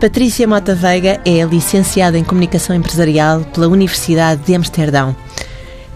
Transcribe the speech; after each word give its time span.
Patrícia 0.00 0.46
Mota 0.46 0.74
Veiga 0.74 1.20
é 1.24 1.42
licenciada 1.44 2.18
em 2.18 2.24
Comunicação 2.24 2.74
Empresarial 2.74 3.42
pela 3.54 3.68
Universidade 3.68 4.42
de 4.42 4.54
Amsterdão. 4.54 5.16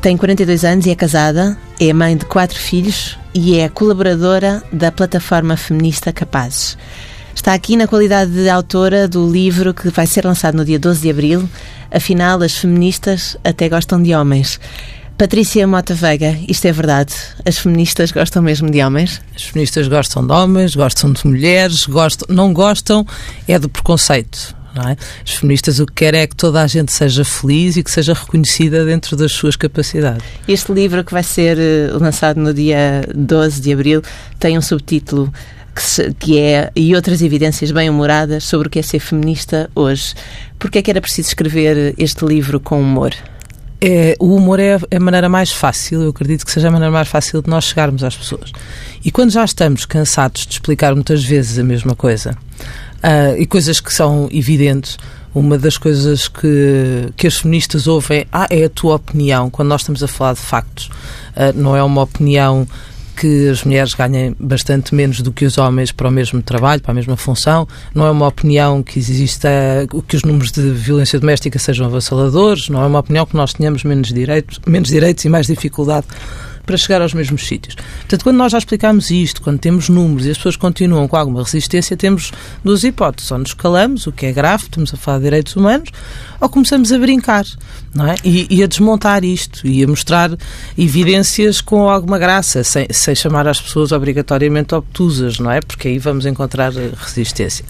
Tem 0.01 0.17
42 0.17 0.65
anos 0.65 0.87
e 0.87 0.91
é 0.91 0.95
casada, 0.95 1.59
é 1.81 1.93
mãe 1.93 2.17
de 2.17 2.25
quatro 2.25 2.57
filhos 2.59 3.19
e 3.35 3.59
é 3.59 3.69
colaboradora 3.69 4.63
da 4.73 4.93
plataforma 4.93 5.57
feminista 5.57 6.13
Capazes. 6.13 6.79
Está 7.35 7.53
aqui 7.53 7.77
na 7.77 7.87
qualidade 7.87 8.31
de 8.31 8.49
autora 8.49 9.07
do 9.07 9.31
livro 9.31 9.75
que 9.75 9.91
vai 9.91 10.07
ser 10.07 10.25
lançado 10.25 10.57
no 10.57 10.65
dia 10.65 10.79
12 10.79 11.03
de 11.03 11.11
abril. 11.11 11.49
Afinal, 11.91 12.41
as 12.43 12.57
feministas 12.57 13.37
até 13.45 13.69
gostam 13.69 14.03
de 14.03 14.15
homens. 14.15 14.61
Patrícia 15.19 15.67
Mota 15.67 15.95
Veiga, 15.95 16.39
isto 16.47 16.67
é 16.67 16.71
verdade? 16.71 17.13
As 17.45 17.59
feministas 17.59 18.13
gostam 18.13 18.41
mesmo 18.41 18.71
de 18.71 18.81
homens? 18.81 19.21
As 19.35 19.43
feministas 19.43 19.89
gostam 19.89 20.25
de 20.25 20.33
homens, 20.33 20.77
gostam 20.77 21.13
de 21.13 21.27
mulheres, 21.27 21.87
gostam, 21.87 22.33
não 22.33 22.53
gostam 22.53 23.05
é 23.49 23.59
do 23.59 23.69
preconceito. 23.69 24.57
É? 24.77 24.97
As 25.25 25.35
feministas 25.35 25.81
o 25.81 25.87
que 25.87 25.93
querem 25.93 26.21
é 26.21 26.27
que 26.29 26.37
toda 26.37 26.63
a 26.63 26.69
gente 26.69 26.93
seja 26.93 27.25
feliz 27.25 27.77
e 27.77 27.83
que 27.83 27.91
seja 27.91 28.15
reconhecida 28.15 28.85
dentro 28.85 29.17
das 29.17 29.33
suas 29.33 29.57
capacidades. 29.57 30.25
Este 30.47 30.71
livro 30.71 31.03
que 31.03 31.13
vai 31.13 31.25
ser 31.25 31.59
eh, 31.59 31.91
lançado 31.95 32.39
no 32.39 32.55
dia 32.55 33.03
12 33.13 33.61
de 33.61 33.73
abril 33.73 34.03
tem 34.39 34.57
um 34.57 34.63
subtítulo 34.63 35.33
que, 35.75 35.83
se, 35.83 36.15
que 36.15 36.39
é 36.39 36.71
E 36.77 36.95
outras 36.95 37.23
evidências 37.23 37.73
bem-humoradas 37.73 38.45
sobre 38.45 38.69
o 38.69 38.71
que 38.71 38.79
é 38.79 38.83
ser 38.83 39.01
feminista 39.01 39.69
hoje. 39.75 40.15
Porquê 40.61 40.79
é 40.79 40.83
que 40.83 40.93
era 40.93 41.01
preciso 41.01 41.27
escrever 41.27 41.97
este 41.99 42.25
livro 42.25 42.61
com 42.61 42.81
humor? 42.81 43.13
É, 43.81 44.17
o 44.19 44.35
humor 44.35 44.59
é 44.59 44.77
a 44.95 45.01
maneira 45.01 45.29
mais 45.29 45.53
fácil, 45.53 46.03
eu 46.03 46.11
acredito 46.11 46.45
que 46.45 46.51
seja 46.51 46.69
a 46.69 46.71
maneira 46.71 46.91
mais 46.91 47.07
fácil 47.07 47.41
de 47.41 47.49
nós 47.49 47.65
chegarmos 47.65 48.03
às 48.03 48.17
pessoas. 48.17 48.53
E 49.05 49.11
quando 49.11 49.31
já 49.31 49.45
estamos 49.45 49.85
cansados 49.85 50.47
de 50.47 50.55
explicar 50.55 50.95
muitas 50.95 51.25
vezes 51.25 51.59
a 51.59 51.63
mesma 51.63 51.95
coisa, 51.95 52.37
uh, 52.99 53.41
e 53.41 53.47
coisas 53.47 53.81
que 53.81 53.93
são 53.93 54.29
evidentes, 54.33 54.99
uma 55.33 55.57
das 55.57 55.79
coisas 55.79 56.27
que, 56.27 57.13
que 57.17 57.27
as 57.27 57.37
feministas 57.37 57.87
ouvem 57.87 58.27
ah, 58.33 58.49
é 58.51 58.65
a 58.65 58.71
tua 58.71 58.97
opinião, 58.97 59.49
quando 59.49 59.69
nós 59.69 59.83
estamos 59.83 60.03
a 60.03 60.09
falar 60.09 60.33
de 60.33 60.41
factos. 60.41 60.87
Uh, 61.37 61.53
não 61.55 61.77
é 61.77 61.83
uma 61.83 62.03
opinião 62.03 62.67
que 63.19 63.49
as 63.49 63.65
mulheres 63.65 63.95
ganhem 63.95 64.35
bastante 64.39 64.95
menos 64.95 65.21
do 65.21 65.33
que 65.33 65.45
os 65.45 65.59
homens 65.59 65.91
para 65.91 66.09
o 66.09 66.11
mesmo 66.11 66.41
trabalho, 66.43 66.81
para 66.81 66.93
a 66.93 66.95
mesma 66.95 67.17
função. 67.17 67.67
Não 67.95 68.07
é 68.07 68.11
uma 68.11 68.27
opinião 68.27 68.83
que 68.83 68.99
exista 68.99 69.49
que 70.07 70.17
os 70.17 70.23
números 70.23 70.53
de 70.53 70.71
violência 70.71 71.19
doméstica 71.19 71.59
sejam 71.59 71.87
avassaladores. 71.87 72.69
Não 72.69 72.83
é 72.83 72.87
uma 72.87 73.01
opinião 73.01 73.27
que 73.27 73.37
nós 73.37 73.53
tenhamos 73.53 73.83
menos 73.85 74.09
direitos, 74.09 74.61
menos 74.67 74.89
direitos 74.89 75.25
e 75.25 75.29
mais 75.29 75.47
dificuldade 75.47 76.07
para 76.69 76.77
chegar 76.77 77.01
aos 77.01 77.15
mesmos 77.15 77.47
sítios. 77.47 77.75
Portanto, 77.75 78.23
quando 78.23 78.37
nós 78.37 78.53
já 78.53 78.59
explicamos 78.59 79.11
isto, 79.11 79.41
quando 79.41 79.59
temos 79.59 79.89
números 79.89 80.27
e 80.27 80.31
as 80.31 80.37
pessoas 80.37 80.55
continuam 80.55 81.09
com 81.09 81.17
alguma 81.17 81.43
resistência, 81.43 81.97
temos 81.97 82.31
duas 82.63 82.85
hipóteses. 82.85 83.31
Ou 83.31 83.39
nos 83.39 83.55
calamos, 83.55 84.07
o 84.07 84.13
que 84.13 84.27
é 84.27 84.33
grave, 84.33 84.65
estamos 84.65 84.93
a 84.93 84.99
falar 84.99 85.17
de 85.17 85.25
direitos 85.25 85.57
humanos, 85.57 85.89
ou 86.39 86.47
começamos 86.51 86.93
a 86.93 86.99
brincar 86.99 87.47
não 87.95 88.07
é? 88.07 88.17
e, 88.23 88.47
e 88.51 88.63
a 88.63 88.67
desmontar 88.67 89.25
isto 89.25 89.67
e 89.67 89.83
a 89.83 89.87
mostrar 89.87 90.31
evidências 90.77 91.63
com 91.63 91.89
alguma 91.89 92.19
graça, 92.19 92.63
sem, 92.63 92.87
sem 92.91 93.15
chamar 93.15 93.49
as 93.49 93.59
pessoas 93.59 93.91
obrigatoriamente 93.91 94.75
obtusas, 94.75 95.39
não 95.39 95.51
é? 95.51 95.63
Porque 95.63 95.89
aí 95.89 95.99
vamos 95.99 96.27
encontrar 96.27 96.71
resistência. 96.71 97.65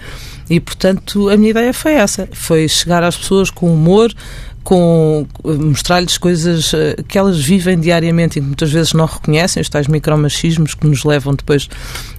E, 0.49 0.59
portanto, 0.59 1.29
a 1.29 1.37
minha 1.37 1.51
ideia 1.51 1.73
foi 1.73 1.93
essa: 1.93 2.27
foi 2.31 2.67
chegar 2.67 3.03
às 3.03 3.15
pessoas 3.15 3.51
com 3.51 3.71
humor, 3.71 4.11
com 4.63 5.25
mostrar-lhes 5.43 6.17
coisas 6.17 6.73
eh, 6.73 6.95
que 7.07 7.17
elas 7.17 7.39
vivem 7.39 7.79
diariamente 7.79 8.37
e 8.37 8.41
que 8.41 8.47
muitas 8.47 8.71
vezes 8.71 8.93
não 8.93 9.05
reconhecem, 9.05 9.61
os 9.61 9.69
tais 9.69 9.87
micromachismos 9.87 10.73
que 10.73 10.85
nos 10.85 11.03
levam 11.03 11.33
depois 11.33 11.69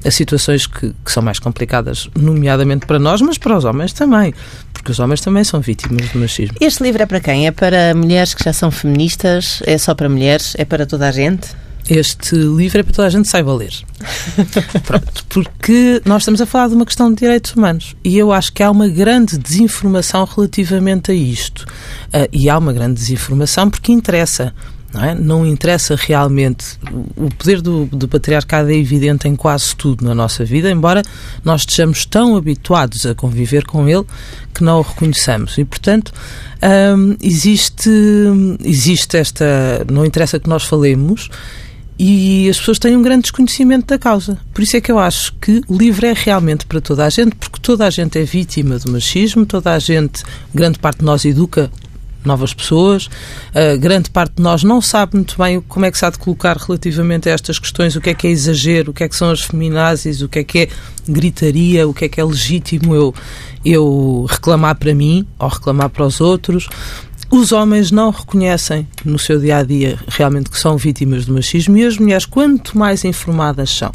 a 0.04 0.10
situações 0.10 0.66
que, 0.66 0.92
que, 1.04 1.12
são 1.12 1.22
mais 1.22 1.38
complicadas, 1.38 2.08
nomeadamente 2.16 2.86
para 2.86 2.98
nós, 2.98 3.20
mas 3.20 3.38
para 3.38 3.56
os 3.56 3.64
homens 3.64 3.92
também, 3.92 4.34
porque 4.72 4.90
os 4.90 4.98
homens 4.98 5.20
também 5.20 5.44
são 5.44 5.60
vítimas 5.60 6.08
do 6.10 6.18
machismo. 6.18 6.56
Este 6.60 6.82
livro 6.82 7.02
é 7.02 7.06
para 7.06 7.20
quem? 7.20 7.46
É 7.46 7.50
para 7.50 7.94
mulheres 7.94 8.34
que 8.34 8.42
já 8.42 8.52
são 8.52 8.70
feministas? 8.70 9.62
É 9.66 9.76
só 9.78 9.94
para 9.94 10.08
mulheres? 10.08 10.54
É 10.58 10.64
para 10.64 10.86
toda 10.86 11.08
a 11.08 11.12
gente? 11.12 11.48
Este 11.90 12.36
livro 12.36 12.78
é 12.78 12.82
para 12.84 12.94
toda 12.94 13.08
a 13.08 13.10
gente 13.10 13.28
saiba 13.28 13.52
ler. 13.52 13.74
Pronto, 14.86 15.24
porque 15.28 16.00
nós 16.04 16.22
estamos 16.22 16.40
a 16.40 16.46
falar 16.46 16.68
de 16.68 16.74
uma 16.74 16.86
questão 16.86 17.10
de 17.10 17.16
direitos 17.16 17.52
humanos 17.52 17.96
e 18.04 18.16
eu 18.16 18.32
acho 18.32 18.52
que 18.52 18.62
há 18.62 18.70
uma 18.70 18.86
grande 18.86 19.36
desinformação 19.36 20.24
relativamente 20.24 21.10
a 21.10 21.14
isto. 21.14 21.66
Uh, 22.14 22.28
e 22.32 22.48
há 22.48 22.56
uma 22.56 22.72
grande 22.72 22.94
desinformação 22.94 23.68
porque 23.68 23.90
interessa. 23.90 24.54
Não, 24.92 25.04
é? 25.04 25.14
não 25.14 25.46
interessa 25.46 25.96
realmente. 25.96 26.78
O 27.16 27.28
poder 27.34 27.60
do, 27.60 27.86
do 27.86 28.08
patriarcado 28.08 28.70
é 28.70 28.74
evidente 28.74 29.28
em 29.28 29.34
quase 29.36 29.74
tudo 29.76 30.04
na 30.04 30.14
nossa 30.14 30.44
vida, 30.44 30.70
embora 30.70 31.02
nós 31.44 31.62
estejamos 31.62 32.04
tão 32.04 32.36
habituados 32.36 33.06
a 33.06 33.14
conviver 33.14 33.64
com 33.64 33.88
ele 33.88 34.04
que 34.52 34.64
não 34.64 34.78
o 34.78 34.82
reconheçamos. 34.82 35.58
E, 35.58 35.64
portanto, 35.64 36.12
hum, 36.96 37.16
existe, 37.22 37.90
existe 38.64 39.16
esta. 39.16 39.86
Não 39.88 40.04
interessa 40.04 40.40
que 40.40 40.48
nós 40.48 40.64
falemos 40.64 41.28
e 42.02 42.48
as 42.48 42.58
pessoas 42.58 42.78
têm 42.78 42.96
um 42.96 43.02
grande 43.02 43.24
desconhecimento 43.24 43.88
da 43.88 43.98
causa. 43.98 44.38
Por 44.54 44.62
isso 44.62 44.74
é 44.74 44.80
que 44.80 44.90
eu 44.90 44.98
acho 44.98 45.34
que 45.34 45.60
o 45.68 45.76
livro 45.76 46.06
é 46.06 46.14
realmente 46.16 46.64
para 46.64 46.80
toda 46.80 47.04
a 47.04 47.10
gente, 47.10 47.36
porque 47.36 47.58
toda 47.60 47.86
a 47.86 47.90
gente 47.90 48.18
é 48.18 48.22
vítima 48.22 48.78
do 48.78 48.90
machismo, 48.90 49.44
toda 49.44 49.74
a 49.74 49.78
gente, 49.78 50.22
grande 50.54 50.78
parte 50.78 51.00
de 51.00 51.04
nós 51.04 51.26
educa 51.26 51.70
novas 52.24 52.54
pessoas, 52.54 53.04
uh, 53.06 53.78
grande 53.78 54.08
parte 54.08 54.36
de 54.36 54.42
nós 54.42 54.62
não 54.62 54.80
sabe 54.80 55.16
muito 55.16 55.36
bem 55.36 55.60
como 55.60 55.84
é 55.84 55.90
que 55.90 55.98
se 55.98 56.06
há 56.06 56.10
de 56.10 56.18
colocar 56.18 56.56
relativamente 56.56 57.28
a 57.28 57.32
estas 57.32 57.58
questões, 57.58 57.94
o 57.96 58.00
que 58.00 58.08
é 58.08 58.14
que 58.14 58.26
é 58.26 58.30
exagero, 58.30 58.92
o 58.92 58.94
que 58.94 59.04
é 59.04 59.08
que 59.08 59.16
são 59.16 59.30
as 59.30 59.42
feminazes, 59.42 60.22
o 60.22 60.28
que 60.28 60.38
é 60.38 60.44
que 60.44 60.58
é 60.58 60.68
gritaria, 61.06 61.86
o 61.86 61.92
que 61.92 62.06
é 62.06 62.08
que 62.08 62.18
é 62.18 62.24
legítimo 62.24 62.94
eu, 62.94 63.14
eu 63.62 64.26
reclamar 64.26 64.74
para 64.76 64.94
mim 64.94 65.26
ou 65.38 65.48
reclamar 65.48 65.90
para 65.90 66.06
os 66.06 66.18
outros. 66.18 66.66
Os 67.32 67.52
homens 67.52 67.92
não 67.92 68.10
reconhecem 68.10 68.88
no 69.04 69.16
seu 69.16 69.38
dia 69.38 69.58
a 69.58 69.62
dia 69.62 69.96
realmente 70.08 70.50
que 70.50 70.58
são 70.58 70.76
vítimas 70.76 71.26
do 71.26 71.32
machismo 71.32 71.78
e 71.78 71.86
as 71.86 71.96
mulheres, 71.96 72.26
quanto 72.26 72.76
mais 72.76 73.04
informadas 73.04 73.70
são 73.70 73.92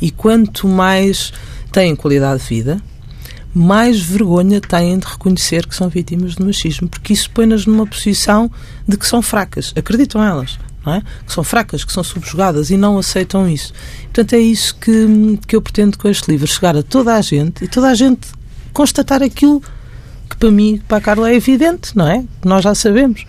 e 0.00 0.12
quanto 0.12 0.68
mais 0.68 1.32
têm 1.72 1.96
qualidade 1.96 2.42
de 2.42 2.48
vida, 2.48 2.80
mais 3.52 4.00
vergonha 4.00 4.60
têm 4.60 5.00
de 5.00 5.04
reconhecer 5.04 5.66
que 5.66 5.74
são 5.74 5.88
vítimas 5.88 6.36
de 6.36 6.44
machismo, 6.44 6.88
porque 6.88 7.12
isso 7.12 7.28
põe-nas 7.30 7.66
numa 7.66 7.88
posição 7.88 8.48
de 8.86 8.96
que 8.96 9.06
são 9.06 9.20
fracas. 9.20 9.72
Acreditam 9.74 10.22
elas. 10.22 10.56
É? 10.88 11.02
que 11.26 11.32
são 11.32 11.42
fracas, 11.42 11.82
que 11.82 11.92
são 11.92 12.04
subjugadas 12.04 12.70
e 12.70 12.76
não 12.76 12.96
aceitam 12.96 13.50
isso. 13.50 13.72
Portanto, 14.04 14.34
é 14.34 14.38
isso 14.38 14.76
que, 14.76 15.36
que 15.44 15.56
eu 15.56 15.60
pretendo 15.60 15.98
com 15.98 16.08
este 16.08 16.30
livro: 16.30 16.46
chegar 16.46 16.76
a 16.76 16.82
toda 16.84 17.16
a 17.16 17.20
gente 17.20 17.64
e 17.64 17.66
toda 17.66 17.88
a 17.88 17.94
gente 17.94 18.28
constatar 18.72 19.20
aquilo 19.20 19.60
que 20.36 20.40
para 20.40 20.50
mim, 20.50 20.80
para 20.86 20.98
a 20.98 21.00
Carla, 21.00 21.30
é 21.30 21.34
evidente, 21.34 21.96
não 21.96 22.06
é? 22.06 22.22
Nós 22.44 22.62
já 22.62 22.74
sabemos. 22.74 23.24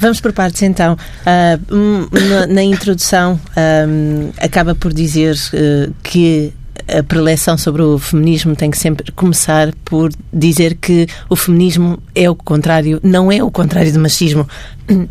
Vamos 0.00 0.20
por 0.20 0.32
partes 0.32 0.62
então. 0.62 0.94
Uh, 0.94 2.18
na, 2.28 2.46
na, 2.46 2.62
introdução, 2.62 3.40
um, 3.88 4.30
acaba 4.38 4.74
por 4.74 4.92
dizer 4.92 5.34
uh, 5.34 5.92
que 6.02 6.52
a 6.86 7.02
preleção 7.02 7.58
sobre 7.58 7.82
o 7.82 7.98
feminismo 7.98 8.54
tem 8.56 8.70
que 8.70 8.78
sempre 8.78 9.10
começar 9.12 9.74
por 9.84 10.10
dizer 10.32 10.76
que 10.76 11.06
o 11.28 11.36
feminismo 11.36 11.98
é 12.14 12.30
o 12.30 12.34
contrário, 12.34 13.00
não 13.02 13.30
é 13.30 13.42
o 13.42 13.50
contrário 13.50 13.92
do 13.92 13.98
machismo. 13.98 14.48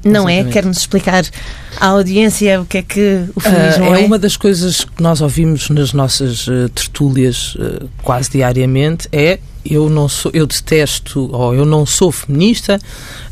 Não 0.04 0.28
é? 0.28 0.40
Exatamente. 0.40 0.50
é? 0.50 0.52
Quer-nos 0.52 0.78
explicar 0.78 1.24
à 1.80 1.88
audiência 1.88 2.62
o 2.62 2.66
que 2.66 2.80
é 2.80 2.82
que 2.82 3.26
o 3.36 3.40
feminismo 3.40 3.84
uh, 3.86 3.96
é? 3.96 4.02
É 4.02 4.06
uma 4.06 4.18
das 4.18 4.36
coisas 4.36 4.84
que 4.84 5.04
nós 5.04 5.22
ouvimos 5.22 5.70
nas 5.70 5.94
nossas 5.94 6.48
uh, 6.48 6.68
tertúlias 6.70 7.54
uh, 7.56 7.88
quase 8.02 8.32
diariamente 8.32 9.08
é 9.12 9.40
eu 9.70 9.90
não 9.90 10.08
sou, 10.08 10.32
eu 10.34 10.46
detesto 10.46 11.30
ou 11.34 11.54
eu 11.54 11.66
não 11.66 11.86
sou 11.86 12.12
feminista 12.12 12.80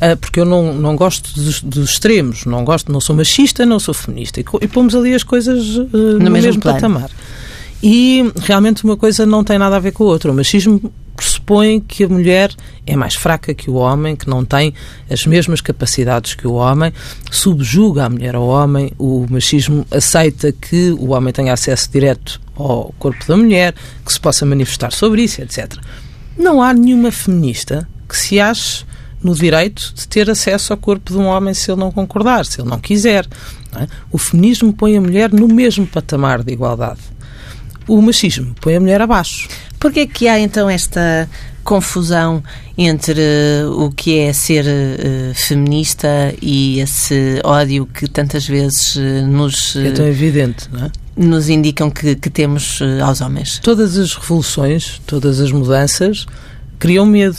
uh, 0.02 0.18
porque 0.18 0.40
eu 0.40 0.46
não, 0.46 0.74
não 0.74 0.96
gosto 0.96 1.34
dos, 1.34 1.62
dos, 1.62 1.92
extremos, 1.92 2.46
não 2.46 2.64
gosto, 2.64 2.92
não 2.92 3.02
sou 3.02 3.16
machista, 3.16 3.66
não 3.66 3.80
sou 3.80 3.94
feminista. 3.94 4.40
E, 4.40 4.46
e 4.62 4.68
pomos 4.68 4.96
ali 4.96 5.14
as 5.14 5.24
coisas 5.24 5.76
uh, 5.76 5.90
no, 5.92 6.14
no, 6.14 6.32
mesmo, 6.32 6.48
mesmo 6.48 6.62
patamar. 6.62 7.10
E 7.84 8.32
realmente 8.42 8.84
uma 8.84 8.98
coisa 8.98 9.26
não 9.26 9.44
tem 9.44 9.58
nada 9.58 9.76
a 9.76 9.80
ver 9.80 9.92
com 9.92 10.04
a 10.06 10.08
outra. 10.08 10.32
O 10.32 10.36
machismo 10.36 10.92
pressupõe 11.16 11.80
que 11.80 12.04
a 12.04 12.10
mulher 12.10 12.52
é 12.86 12.96
mais 12.96 13.16
fraca 13.16 13.54
que 13.54 13.70
o 13.70 13.76
homem, 13.76 14.16
que 14.16 14.30
não 14.30 14.44
tem 14.44 14.74
as 15.10 15.26
mesmas 15.26 15.62
capacidades 15.62 16.34
que 16.34 16.48
o 16.48 16.54
homem, 16.54 16.92
subjuga 17.32 18.06
a 18.06 18.10
mulher 18.10 18.36
ao 18.36 18.48
homem. 18.48 18.92
O 18.98 19.26
machismo 19.30 19.86
aceita 19.92 20.52
que 20.52 20.92
o 20.92 21.12
homem 21.12 21.34
tenha 21.34 21.54
acesso 21.54 21.90
direto 21.92 22.42
ao 22.56 22.94
corpo 22.98 23.24
da 23.28 23.38
mulher, 23.38 23.74
que 24.06 24.12
se 24.12 24.20
possa 24.20 24.46
manifestar 24.46 24.92
sobre 24.92 25.24
isso, 25.24 25.42
etc. 25.42 25.76
Não 26.38 26.62
há 26.62 26.74
nenhuma 26.74 27.12
feminista 27.12 27.88
que 28.08 28.18
se 28.18 28.40
ache 28.40 28.86
no 29.24 29.34
direito 29.34 29.94
de 29.96 30.08
ter 30.08 30.30
acesso 30.30 30.74
ao 30.74 30.78
corpo 30.78 31.12
de 31.12 31.18
um 31.18 31.26
homem 31.26 31.54
se 31.54 31.72
ele 31.72 31.80
não 31.80 31.92
concordar, 31.92 32.46
se 32.46 32.62
ele 32.62 32.70
não 32.70 32.80
quiser. 32.80 33.26
Não 33.74 33.82
é? 33.82 33.88
O 34.12 34.18
feminismo 34.18 34.72
põe 34.72 34.96
a 34.96 35.02
mulher 35.02 35.32
no 35.32 35.48
mesmo 35.48 35.88
patamar 35.88 36.44
de 36.44 36.54
igualdade. 36.54 37.00
O 37.88 38.02
machismo 38.02 38.56
põe 38.62 38.76
a 38.76 38.80
mulher 38.80 39.02
abaixo. 39.02 39.48
Porquê 39.80 40.02
é 40.02 40.08
que 40.08 40.28
há 40.28 40.40
então 40.40 40.70
esta 40.70 41.30
confusão 41.66 42.44
entre 42.78 43.20
uh, 43.20 43.84
o 43.84 43.92
que 43.92 44.20
é 44.20 44.32
ser 44.32 44.66
uh, 44.66 45.34
feminista 45.34 46.34
e 46.42 46.80
esse 46.80 47.42
ódio 47.44 47.88
que 47.88 48.08
tantas 48.08 48.48
vezes 48.48 48.96
uh, 48.96 49.28
nos. 49.28 49.76
é 49.76 49.92
tão 49.92 50.08
evidente, 50.08 50.70
não 50.72 50.86
é? 50.86 50.92
Nos 51.18 51.50
indicam 51.50 51.90
que, 51.90 52.16
que 52.16 52.30
temos 52.30 52.80
aos 53.02 53.22
homens. 53.22 53.60
Todas 53.64 53.98
as 53.98 54.14
revoluções, 54.14 55.02
todas 55.08 55.40
as 55.40 55.50
mudanças 55.52 56.26
criam 56.78 57.06
medo. 57.06 57.38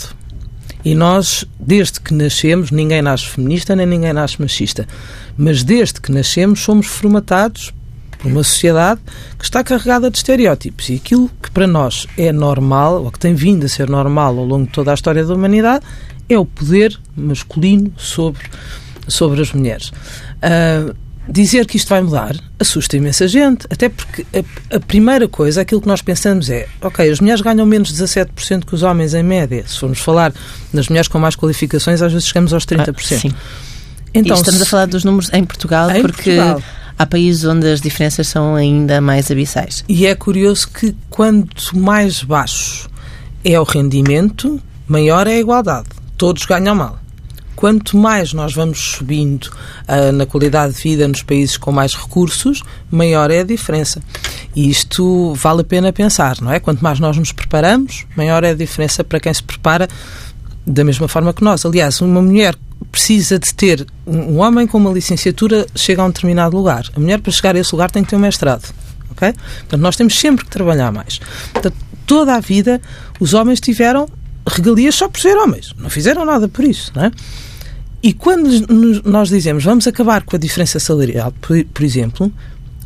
E 0.82 0.94
nós, 0.94 1.44
desde 1.60 2.00
que 2.00 2.14
nascemos, 2.14 2.70
ninguém 2.70 3.02
nasce 3.02 3.26
feminista 3.26 3.76
nem 3.76 3.86
ninguém 3.86 4.14
nasce 4.14 4.40
machista, 4.40 4.88
mas 5.36 5.62
desde 5.62 6.00
que 6.00 6.10
nascemos 6.10 6.60
somos 6.60 6.86
formatados 6.86 7.74
por 8.18 8.30
uma 8.30 8.42
sociedade 8.42 9.00
que 9.38 9.44
está 9.44 9.62
carregada 9.62 10.10
de 10.10 10.18
estereótipos. 10.18 10.88
E 10.88 10.96
aquilo 10.96 11.30
que 11.42 11.50
para 11.50 11.66
nós 11.66 12.06
é 12.16 12.32
normal, 12.32 13.04
ou 13.04 13.10
que 13.10 13.18
tem 13.18 13.34
vindo 13.34 13.64
a 13.64 13.68
ser 13.68 13.88
normal 13.88 14.38
ao 14.38 14.44
longo 14.44 14.66
de 14.66 14.72
toda 14.72 14.90
a 14.90 14.94
história 14.94 15.24
da 15.24 15.34
humanidade, 15.34 15.84
é 16.28 16.38
o 16.38 16.44
poder 16.44 16.98
masculino 17.16 17.92
sobre, 17.96 18.42
sobre 19.06 19.40
as 19.40 19.52
mulheres. 19.52 19.88
Uh, 20.38 20.94
dizer 21.28 21.66
que 21.66 21.76
isto 21.76 21.88
vai 21.88 22.00
mudar 22.00 22.36
assusta 22.58 22.96
imensa 22.96 23.28
gente, 23.28 23.66
até 23.70 23.88
porque 23.88 24.24
a, 24.32 24.76
a, 24.76 24.80
primeira 24.80 25.28
coisa, 25.28 25.60
aquilo 25.60 25.80
que 25.80 25.88
nós 25.88 26.00
pensamos 26.00 26.48
é, 26.48 26.66
ok, 26.80 27.10
as 27.10 27.20
mulheres 27.20 27.40
ganham 27.40 27.66
menos 27.66 27.92
17% 27.92 28.64
que 28.64 28.74
os 28.74 28.82
homens 28.82 29.12
em 29.14 29.22
média. 29.22 29.64
Se 29.66 29.78
formos 29.78 29.98
falar 29.98 30.32
das 30.72 30.88
mulheres 30.88 31.08
com 31.08 31.18
mais 31.18 31.36
qualificações, 31.36 32.00
às 32.00 32.12
vezes 32.12 32.28
chegamos 32.28 32.52
aos 32.54 32.64
30%. 32.64 32.88
Ah, 32.88 33.18
sim. 33.18 33.34
Então, 34.14 34.36
e 34.36 34.40
estamos 34.40 34.60
se... 34.60 34.62
a 34.62 34.66
falar 34.66 34.86
dos 34.86 35.04
números 35.04 35.30
em 35.32 35.44
Portugal, 35.44 35.90
em 35.90 36.00
porque 36.00 36.36
Portugal. 36.36 36.62
Há 36.98 37.06
países 37.06 37.44
onde 37.44 37.66
as 37.70 37.80
diferenças 37.80 38.28
são 38.28 38.54
ainda 38.54 39.00
mais 39.00 39.30
abissais. 39.30 39.84
E 39.88 40.06
é 40.06 40.14
curioso 40.14 40.68
que 40.68 40.94
quanto 41.10 41.76
mais 41.78 42.22
baixo 42.22 42.88
é 43.44 43.58
o 43.58 43.64
rendimento, 43.64 44.60
maior 44.86 45.26
é 45.26 45.34
a 45.34 45.40
igualdade. 45.40 45.88
Todos 46.16 46.44
ganham 46.44 46.74
mal 46.74 46.98
quanto 47.56 47.96
mais 47.96 48.34
nós 48.34 48.54
vamos 48.54 48.78
subindo 48.78 49.46
uh, 49.88 50.12
na 50.12 50.26
qualidade 50.26 50.74
de 50.74 50.82
vida 50.82 51.08
nos 51.08 51.22
países 51.22 51.56
com 51.56 51.72
mais 51.72 51.94
recursos, 51.94 52.62
maior 52.90 53.30
é 53.30 53.40
a 53.40 53.44
diferença. 53.44 54.00
E 54.54 54.70
isto 54.70 55.32
vale 55.34 55.62
a 55.62 55.64
pena 55.64 55.92
pensar, 55.92 56.40
não 56.40 56.52
é? 56.52 56.60
Quanto 56.60 56.84
mais 56.84 57.00
nós 57.00 57.16
nos 57.16 57.32
preparamos, 57.32 58.04
maior 58.14 58.44
é 58.44 58.50
a 58.50 58.54
diferença 58.54 59.02
para 59.02 59.18
quem 59.18 59.32
se 59.32 59.42
prepara 59.42 59.88
da 60.66 60.82
mesma 60.82 61.06
forma 61.06 61.32
que 61.32 61.44
nós. 61.44 61.64
Aliás, 61.64 62.00
uma 62.00 62.20
mulher 62.20 62.56
precisa 62.90 63.38
de 63.38 63.54
ter 63.54 63.86
um 64.06 64.38
homem 64.38 64.66
com 64.66 64.78
uma 64.78 64.90
licenciatura 64.90 65.66
chega 65.74 66.02
a 66.02 66.04
um 66.04 66.08
determinado 66.08 66.56
lugar. 66.56 66.84
A 66.94 67.00
mulher 67.00 67.20
para 67.20 67.32
chegar 67.32 67.54
a 67.54 67.58
esse 67.58 67.72
lugar 67.72 67.90
tem 67.90 68.02
que 68.02 68.10
ter 68.10 68.16
um 68.16 68.20
mestrado. 68.20 68.74
ok? 69.10 69.32
Portanto, 69.32 69.80
nós 69.80 69.96
temos 69.96 70.18
sempre 70.18 70.44
que 70.44 70.50
trabalhar 70.50 70.90
mais. 70.90 71.20
Portanto, 71.52 71.76
toda 72.06 72.34
a 72.34 72.40
vida 72.40 72.80
os 73.20 73.32
homens 73.32 73.60
tiveram 73.60 74.08
regalias 74.46 74.94
só 74.94 75.08
por 75.08 75.20
ser 75.20 75.36
homens. 75.36 75.72
Não 75.78 75.88
fizeram 75.88 76.24
nada 76.24 76.48
por 76.48 76.64
isso, 76.64 76.92
não 76.94 77.04
é? 77.04 77.12
E 78.02 78.12
quando 78.12 78.48
nós 79.04 79.28
dizemos 79.28 79.64
vamos 79.64 79.86
acabar 79.86 80.22
com 80.22 80.36
a 80.36 80.38
diferença 80.38 80.78
salarial, 80.78 81.32
por, 81.40 81.64
por 81.64 81.82
exemplo, 81.82 82.32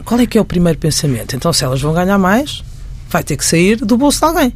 qual 0.05 0.21
é 0.21 0.27
que 0.27 0.39
é 0.39 0.41
o 0.41 0.45
primeiro 0.45 0.79
pensamento? 0.79 1.37
Então, 1.37 1.53
se 1.53 1.65
elas 1.65 1.81
vão 1.81 1.93
ganhar 1.93 2.19
mais, 2.19 2.63
vai 3.09 3.23
ter 3.23 3.37
que 3.37 3.45
sair 3.45 3.77
do 3.77 3.97
bolso 3.97 4.21
de 4.21 4.25
alguém. 4.25 4.55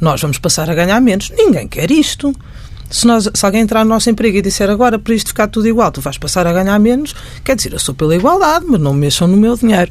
Nós 0.00 0.20
vamos 0.20 0.38
passar 0.38 0.70
a 0.70 0.74
ganhar 0.74 1.00
menos. 1.00 1.30
Ninguém 1.30 1.66
quer 1.66 1.90
isto. 1.90 2.34
Se, 2.90 3.06
nós, 3.06 3.28
se 3.32 3.46
alguém 3.46 3.62
entrar 3.62 3.84
no 3.84 3.90
nosso 3.90 4.08
emprego 4.08 4.38
e 4.38 4.42
disser 4.42 4.70
agora 4.70 4.98
para 4.98 5.14
isto 5.14 5.28
ficar 5.28 5.48
tudo 5.48 5.68
igual, 5.68 5.90
tu 5.90 6.00
vais 6.00 6.18
passar 6.18 6.46
a 6.46 6.52
ganhar 6.52 6.78
menos, 6.78 7.14
quer 7.44 7.56
dizer, 7.56 7.72
eu 7.72 7.78
sou 7.78 7.94
pela 7.94 8.14
igualdade, 8.14 8.64
mas 8.68 8.80
não 8.80 8.94
me 8.94 9.00
mexam 9.00 9.28
no 9.28 9.36
meu 9.36 9.56
dinheiro. 9.56 9.90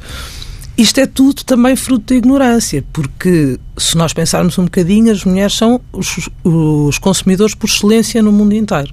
Isto 0.77 0.99
é 0.99 1.07
tudo 1.07 1.43
também 1.43 1.75
fruto 1.75 2.13
da 2.13 2.15
ignorância, 2.15 2.85
porque 2.93 3.59
se 3.75 3.97
nós 3.97 4.13
pensarmos 4.13 4.59
um 4.59 4.65
bocadinho, 4.65 5.11
as 5.11 5.23
mulheres 5.25 5.55
são 5.55 5.81
os, 5.91 6.29
os, 6.43 6.99
consumidores 6.99 7.55
por 7.55 7.67
excelência 7.67 8.21
no 8.21 8.31
mundo 8.31 8.53
inteiro. 8.53 8.91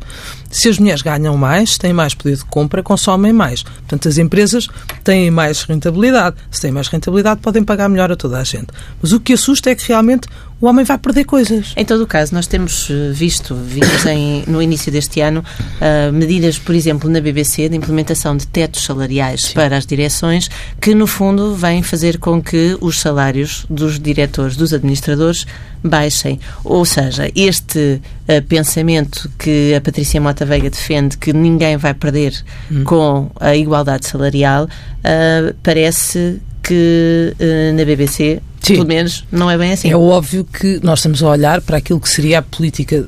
Se 0.51 0.71
as 0.71 0.79
mulheres 0.79 1.03
ganham 1.03 1.37
mais, 1.37 1.77
têm 1.77 1.93
mais 1.93 2.15
poder 2.15 2.39
de 2.39 2.45
compra, 2.47 2.83
consomem 2.83 3.35
mais. 3.35 3.63
Portanto, 3.63 4.09
as 4.09 4.17
empresas 4.17 4.67
têm 5.03 5.31
mais 5.31 5.61
rentabilidade. 5.65 6.37
Se 6.51 6.63
têm 6.63 6.73
mais 6.73 6.89
rentabilidade, 6.89 7.43
podem 7.43 7.63
pagar 7.63 7.91
melhor 7.91 8.11
a 8.11 8.17
toda 8.17 8.39
a 8.39 8.45
gente. 8.45 8.69
Mas 9.03 9.13
o 9.13 9.21
que 9.21 9.35
assusta 9.35 9.69
é 9.69 9.75
que 9.75 9.87
realmente 9.87 10.27
o 10.65 10.67
homem 10.67 10.83
vai 10.83 10.97
perder 10.97 11.25
coisas. 11.25 11.75
Em 11.77 11.85
todo 11.85 12.05
o 12.05 12.07
caso, 12.07 12.35
nós 12.35 12.47
temos 12.47 12.89
eh, 12.91 13.13
visto, 13.13 13.55
vimos 13.55 14.07
em, 14.07 14.45
no 14.47 14.63
início 14.63 14.91
deste 14.91 15.21
ano, 15.21 15.45
uh, 15.61 16.11
medidas, 16.11 16.59
por 16.59 16.75
exemplo, 16.75 17.11
na 17.11 17.21
BBC, 17.21 17.69
de 17.69 17.77
implementação 17.77 18.35
de 18.35 18.47
tetos 18.47 18.83
salariais 18.83 19.43
Sim. 19.43 19.53
para 19.53 19.77
as 19.77 19.85
direções, 19.85 20.49
que 20.81 20.95
no 20.95 21.07
fundo 21.07 21.55
vêm 21.55 21.83
fazer 21.83 22.17
com 22.17 22.43
que 22.43 22.79
os 22.81 22.99
salários 22.99 23.67
dos 23.69 24.01
diretores, 24.01 24.57
dos 24.57 24.73
administradores, 24.73 25.47
baixem. 25.85 26.41
Ou 26.65 26.83
seja, 26.87 27.31
este 27.37 28.01
uh, 28.27 28.43
pensamento 28.49 29.31
que 29.39 29.75
a 29.75 29.83
Patrícia 29.83 30.19
Mota 30.19 30.47
Veiga 30.47 30.71
defende, 30.71 31.19
que 31.19 31.35
ninguém 31.35 31.77
vai 31.77 31.93
perder 31.93 32.43
hum. 32.73 32.85
com 32.85 33.31
a 33.39 33.55
igualdade 33.55 34.07
salarial, 34.07 34.65
uh, 34.65 35.55
parece 35.63 36.41
que 36.65 37.35
uh, 37.39 37.77
na 37.77 37.85
BBC, 37.85 38.41
Sim. 38.61 38.75
pelo 38.75 38.87
menos, 38.87 39.25
não 39.31 39.51
é 39.51 39.59
bem 39.59 39.73
assim. 39.73 39.91
É 39.91 39.97
óbvio 39.97 40.45
que 40.45 40.81
nós 40.83 41.01
estamos 41.01 41.23
a 41.23 41.29
olhar 41.29 41.61
para 41.61 41.77
aquilo 41.77 42.01
que 42.01 42.09
seria 42.09 42.39
a 42.39 42.43
política 42.43 43.07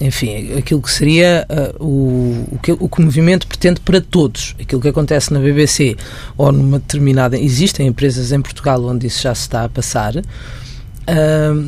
enfim, 0.00 0.54
aquilo 0.58 0.82
que 0.82 0.90
seria 0.90 1.46
uh, 1.48 1.84
o, 1.84 2.48
o, 2.52 2.58
que, 2.58 2.72
o 2.72 2.88
que 2.88 3.00
o 3.00 3.04
movimento 3.04 3.46
pretende 3.46 3.80
para 3.80 4.00
todos. 4.00 4.56
Aquilo 4.60 4.80
que 4.80 4.88
acontece 4.88 5.32
na 5.32 5.38
BBC 5.38 5.96
ou 6.36 6.50
numa 6.50 6.80
determinada. 6.80 7.38
Existem 7.38 7.86
empresas 7.86 8.32
em 8.32 8.42
Portugal 8.42 8.84
onde 8.84 9.06
isso 9.06 9.22
já 9.22 9.32
se 9.32 9.42
está 9.42 9.62
a 9.62 9.68
passar. 9.68 10.14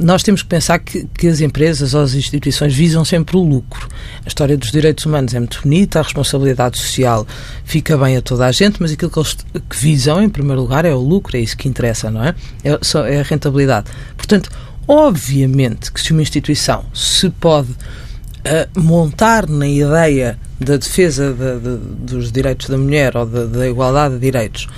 Nós 0.00 0.22
temos 0.22 0.42
que 0.42 0.48
pensar 0.48 0.78
que, 0.78 1.06
que, 1.19 1.26
as 1.26 1.40
empresas 1.40 1.92
ou 1.92 2.02
as 2.02 2.14
instituições 2.14 2.72
visam 2.72 3.04
sempre 3.04 3.36
o 3.36 3.42
lucro. 3.42 3.88
A 4.25 4.28
história 4.28 4.56
dos 4.56 4.70
direitos 4.70 5.04
humanos 5.06 5.34
é 5.34 5.38
muito 5.38 5.60
bonita, 5.62 5.98
a 5.98 6.02
responsabilidade 6.02 6.78
social 6.78 7.26
fica 7.64 7.96
bem 7.98 8.16
a 8.16 8.22
toda 8.22 8.46
a 8.46 8.52
gente, 8.52 8.81
mas 8.81 8.92
aquilo 8.92 9.10
que 9.10 9.19
eles 9.19 9.36
que 9.69 9.76
visam, 9.76 10.22
em 10.22 10.28
primeiro 10.28 10.62
lugar, 10.62 10.84
é 10.84 10.94
o 10.94 11.00
lucro, 11.00 11.36
é 11.36 11.40
isso 11.40 11.56
que 11.56 11.69
interessa, 11.69 12.10
não 12.10 12.22
é? 12.22 12.34
É, 12.62 12.78
só, 12.81 13.04
é 13.04 13.20
a 13.20 13.22
rentabilidade. 13.22 13.90
Portanto, 14.16 14.50
obviamente 14.86 15.90
que 15.90 16.00
se 16.00 16.12
uma 16.12 16.22
instituição 16.22 16.84
se 16.94 17.28
pode 17.30 17.70
uh, 17.72 18.80
montar 18.80 19.48
na 19.48 19.66
ideia 19.66 20.38
da 20.60 20.76
defesa 20.76 21.32
de, 21.32 21.58
de, 21.58 21.76
dos 22.12 22.30
direitos 22.30 22.69
da 22.69 22.78
mulher 22.78 23.16
ou 23.16 23.26
da 23.26 23.69
igualdade 23.69 24.14
de 24.14 24.20
direitos 24.20 24.69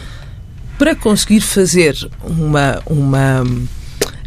para 0.78 0.94
conseguir 0.94 1.40
fazer 1.40 1.96
uma. 2.22 2.80
uma 2.86 3.44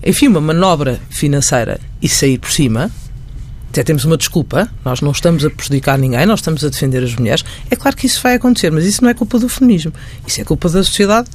enfim, 0.03 0.27
uma 0.27 0.41
manobra 0.41 0.99
financeira 1.09 1.79
e 2.01 2.07
sair 2.07 2.37
por 2.37 2.51
cima, 2.51 2.89
até 3.69 3.83
temos 3.83 4.03
uma 4.03 4.17
desculpa, 4.17 4.67
nós 4.83 4.99
não 4.99 5.11
estamos 5.11 5.45
a 5.45 5.49
prejudicar 5.49 5.97
ninguém, 5.97 6.25
nós 6.25 6.39
estamos 6.39 6.65
a 6.65 6.69
defender 6.69 7.03
as 7.03 7.15
mulheres. 7.15 7.45
É 7.69 7.75
claro 7.75 7.95
que 7.95 8.07
isso 8.07 8.19
vai 8.21 8.35
acontecer, 8.35 8.71
mas 8.71 8.83
isso 8.83 9.03
não 9.03 9.09
é 9.09 9.13
culpa 9.13 9.37
do 9.37 9.47
feminismo. 9.47 9.93
Isso 10.25 10.41
é 10.41 10.43
culpa 10.43 10.67
da 10.69 10.83
sociedade 10.83 11.29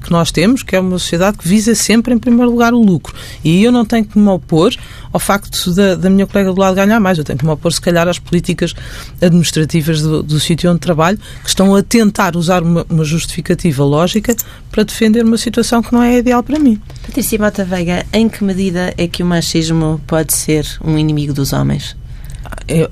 que 0.00 0.10
nós 0.10 0.30
temos, 0.30 0.62
que 0.62 0.76
é 0.76 0.80
uma 0.80 0.98
sociedade 0.98 1.38
que 1.38 1.48
visa 1.48 1.74
sempre, 1.74 2.14
em 2.14 2.18
primeiro 2.18 2.50
lugar, 2.50 2.72
o 2.72 2.80
lucro. 2.80 3.14
E 3.42 3.64
eu 3.64 3.72
não 3.72 3.84
tenho 3.84 4.04
que 4.04 4.16
me 4.16 4.28
opor 4.28 4.72
ao 5.12 5.18
facto 5.18 5.72
da, 5.74 5.96
da 5.96 6.08
minha 6.08 6.26
colega 6.26 6.52
do 6.52 6.60
lado 6.60 6.76
ganhar 6.76 7.00
mais. 7.00 7.18
Eu 7.18 7.24
tenho 7.24 7.38
que 7.38 7.44
me 7.44 7.50
opor, 7.50 7.72
se 7.72 7.80
calhar, 7.80 8.06
às 8.06 8.18
políticas 8.18 8.74
administrativas 9.20 10.00
do, 10.00 10.22
do 10.22 10.38
sítio 10.38 10.70
onde 10.70 10.80
trabalho, 10.80 11.18
que 11.42 11.48
estão 11.48 11.74
a 11.74 11.82
tentar 11.82 12.36
usar 12.36 12.62
uma, 12.62 12.86
uma 12.88 13.04
justificativa 13.04 13.84
lógica 13.84 14.36
para 14.70 14.84
defender 14.84 15.24
uma 15.24 15.36
situação 15.36 15.82
que 15.82 15.92
não 15.92 16.02
é 16.02 16.18
ideal 16.18 16.42
para 16.44 16.58
mim. 16.58 16.80
Patrícia 17.02 17.38
Mota 17.38 17.64
Veiga, 17.64 18.06
em 18.12 18.28
que 18.28 18.44
medida 18.44 18.94
é 18.96 19.08
que 19.08 19.22
o 19.22 19.26
machismo 19.26 20.00
pode 20.06 20.32
ser 20.32 20.66
um 20.82 20.96
inimigo 20.96 21.32
dos 21.32 21.52
homens? 21.52 21.71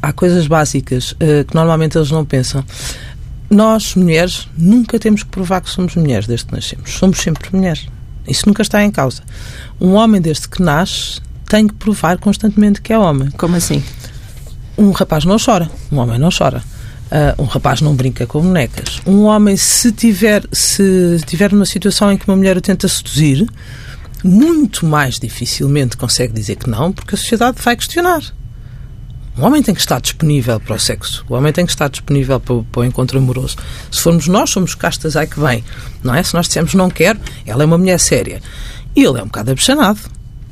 Há 0.00 0.12
coisas 0.12 0.46
básicas 0.46 1.12
uh, 1.12 1.44
que 1.46 1.54
normalmente 1.54 1.96
eles 1.96 2.10
não 2.10 2.24
pensam. 2.24 2.64
Nós, 3.48 3.94
mulheres, 3.94 4.48
nunca 4.56 4.98
temos 4.98 5.22
que 5.22 5.28
provar 5.28 5.60
que 5.60 5.70
somos 5.70 5.96
mulheres 5.96 6.26
desde 6.26 6.46
que 6.46 6.54
nascemos. 6.54 6.90
Somos 6.92 7.18
sempre 7.18 7.48
mulheres. 7.52 7.86
Isso 8.26 8.46
nunca 8.46 8.62
está 8.62 8.82
em 8.82 8.90
causa. 8.90 9.22
Um 9.80 9.94
homem, 9.94 10.20
desde 10.20 10.48
que 10.48 10.62
nasce, 10.62 11.20
tem 11.48 11.66
que 11.66 11.74
provar 11.74 12.18
constantemente 12.18 12.80
que 12.80 12.92
é 12.92 12.98
homem. 12.98 13.30
Como 13.32 13.56
assim? 13.56 13.82
Um 14.78 14.92
rapaz 14.92 15.24
não 15.24 15.36
chora, 15.36 15.68
um 15.90 15.98
homem 15.98 16.18
não 16.18 16.30
chora. 16.30 16.62
Uh, 17.10 17.42
um 17.42 17.44
rapaz 17.44 17.80
não 17.80 17.94
brinca 17.96 18.24
com 18.24 18.40
bonecas. 18.40 19.00
Um 19.04 19.22
homem, 19.22 19.56
se 19.56 19.90
tiver, 19.90 20.44
se 20.52 21.20
tiver 21.26 21.52
numa 21.52 21.66
situação 21.66 22.12
em 22.12 22.16
que 22.16 22.28
uma 22.28 22.36
mulher 22.36 22.56
o 22.56 22.60
tenta 22.60 22.86
seduzir, 22.86 23.48
muito 24.22 24.86
mais 24.86 25.18
dificilmente 25.18 25.96
consegue 25.96 26.32
dizer 26.32 26.54
que 26.54 26.70
não, 26.70 26.92
porque 26.92 27.16
a 27.16 27.18
sociedade 27.18 27.60
vai 27.60 27.74
questionar. 27.74 28.22
O 29.38 29.42
homem 29.44 29.62
tem 29.62 29.75
que 29.75 29.80
estar 29.80 30.00
disponível 30.00 30.60
para 30.60 30.76
o 30.76 30.78
sexo. 30.78 31.25
O 31.28 31.34
homem 31.34 31.52
tem 31.52 31.64
que 31.64 31.72
estar 31.72 31.88
disponível 31.88 32.38
para, 32.40 32.62
para 32.70 32.80
o 32.80 32.84
encontro 32.84 33.18
amoroso. 33.18 33.56
Se 33.90 34.00
formos 34.00 34.26
nós, 34.26 34.50
somos 34.50 34.75
castas, 34.75 35.16
ai 35.16 35.26
que 35.26 35.40
bem. 35.40 35.64
Não 36.02 36.14
é? 36.14 36.22
Se 36.22 36.34
nós 36.34 36.46
dissermos 36.46 36.75
não 36.75 36.90
quero, 36.90 37.18
ela 37.46 37.62
é 37.62 37.66
uma 37.66 37.78
mulher 37.78 37.99
séria. 37.99 38.42
E 38.94 39.04
ele 39.04 39.18
é 39.18 39.22
um 39.22 39.26
bocado 39.26 39.50
abchanado 39.50 40.00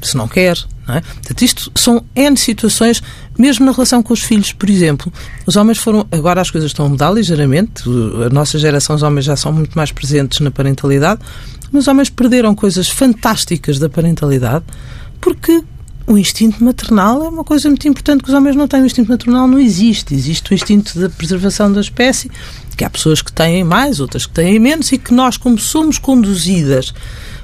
se 0.02 0.16
não 0.16 0.28
quer. 0.28 0.56
Não 0.86 0.94
é? 0.94 1.00
Portanto, 1.00 1.42
isto 1.42 1.72
são 1.74 2.04
N 2.14 2.36
situações, 2.36 3.02
mesmo 3.38 3.66
na 3.66 3.72
relação 3.72 4.02
com 4.02 4.12
os 4.12 4.22
filhos, 4.22 4.52
por 4.52 4.70
exemplo. 4.70 5.12
Os 5.46 5.56
homens 5.56 5.78
foram. 5.78 6.06
Agora 6.10 6.40
as 6.40 6.50
coisas 6.50 6.70
estão 6.70 6.86
a 6.86 6.88
mudar 6.88 7.10
ligeiramente. 7.10 7.82
A 8.24 8.30
nossa 8.30 8.58
geração, 8.58 8.96
os 8.96 9.02
homens 9.02 9.24
já 9.24 9.36
são 9.36 9.52
muito 9.52 9.76
mais 9.76 9.92
presentes 9.92 10.40
na 10.40 10.50
parentalidade, 10.50 11.20
mas 11.72 11.84
os 11.84 11.88
homens 11.88 12.08
perderam 12.08 12.54
coisas 12.54 12.88
fantásticas 12.88 13.78
da 13.78 13.88
parentalidade 13.88 14.64
porque 15.20 15.62
o 16.08 16.16
instinto 16.16 16.64
maternal 16.64 17.22
é 17.22 17.28
uma 17.28 17.44
coisa 17.44 17.68
muito 17.68 17.86
importante 17.86 18.22
que 18.22 18.30
os 18.30 18.34
homens 18.34 18.56
não 18.56 18.66
têm. 18.66 18.80
O 18.80 18.86
instinto 18.86 19.10
maternal 19.10 19.46
não 19.46 19.58
existe. 19.58 20.14
Existe 20.14 20.50
o 20.50 20.54
instinto 20.54 20.98
da 20.98 21.10
preservação 21.10 21.70
da 21.70 21.82
espécie, 21.82 22.30
que 22.76 22.82
há 22.82 22.88
pessoas 22.88 23.20
que 23.20 23.30
têm 23.30 23.62
mais, 23.62 24.00
outras 24.00 24.24
que 24.24 24.32
têm 24.32 24.58
menos, 24.58 24.90
e 24.90 24.96
que 24.96 25.12
nós, 25.12 25.36
como 25.36 25.58
somos 25.58 25.98
conduzidas 25.98 26.94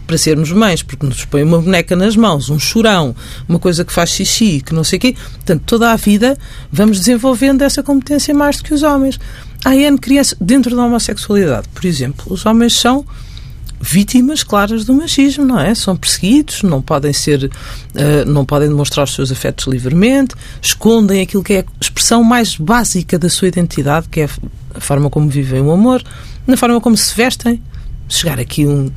para 0.06 0.16
sermos 0.16 0.50
mães, 0.50 0.82
porque 0.82 1.04
nos 1.04 1.26
põe 1.26 1.42
uma 1.42 1.60
boneca 1.60 1.94
nas 1.94 2.16
mãos, 2.16 2.48
um 2.48 2.58
chorão, 2.58 3.14
uma 3.46 3.58
coisa 3.58 3.84
que 3.84 3.92
faz 3.92 4.10
xixi, 4.10 4.62
que 4.64 4.74
não 4.74 4.82
sei 4.82 4.96
o 4.96 5.00
quê. 5.00 5.16
Portanto, 5.34 5.62
toda 5.66 5.92
a 5.92 5.96
vida 5.96 6.38
vamos 6.72 6.98
desenvolvendo 7.00 7.62
essa 7.62 7.82
competência 7.82 8.32
mais 8.34 8.56
do 8.56 8.64
que 8.64 8.72
os 8.72 8.82
homens. 8.82 9.20
Há 9.62 9.76
N 9.76 9.98
crianças, 9.98 10.36
dentro 10.40 10.74
da 10.74 10.84
homossexualidade, 10.84 11.68
por 11.68 11.84
exemplo, 11.84 12.32
os 12.32 12.46
homens 12.46 12.74
são 12.74 13.04
vítimas 13.84 14.42
claras 14.42 14.84
do 14.84 14.94
machismo, 14.94 15.44
não 15.44 15.60
é? 15.60 15.74
São 15.74 15.94
perseguidos, 15.94 16.62
não 16.62 16.80
podem 16.80 17.12
ser, 17.12 17.44
uh, 17.44 17.50
não 18.26 18.44
podem 18.44 18.68
demonstrar 18.68 19.04
os 19.04 19.14
seus 19.14 19.30
afetos 19.30 19.66
livremente, 19.66 20.34
escondem 20.60 21.20
aquilo 21.20 21.44
que 21.44 21.52
é 21.52 21.60
a 21.60 21.64
expressão 21.80 22.24
mais 22.24 22.56
básica 22.56 23.18
da 23.18 23.28
sua 23.28 23.48
identidade, 23.48 24.08
que 24.08 24.22
é 24.22 24.28
a 24.74 24.80
forma 24.80 25.10
como 25.10 25.28
vivem 25.28 25.60
o 25.60 25.70
amor, 25.70 26.02
na 26.46 26.56
forma 26.56 26.80
como 26.80 26.96
se 26.96 27.14
vestem. 27.14 27.62
Chegar 28.08 28.38
aqui 28.38 28.66
um, 28.66 28.90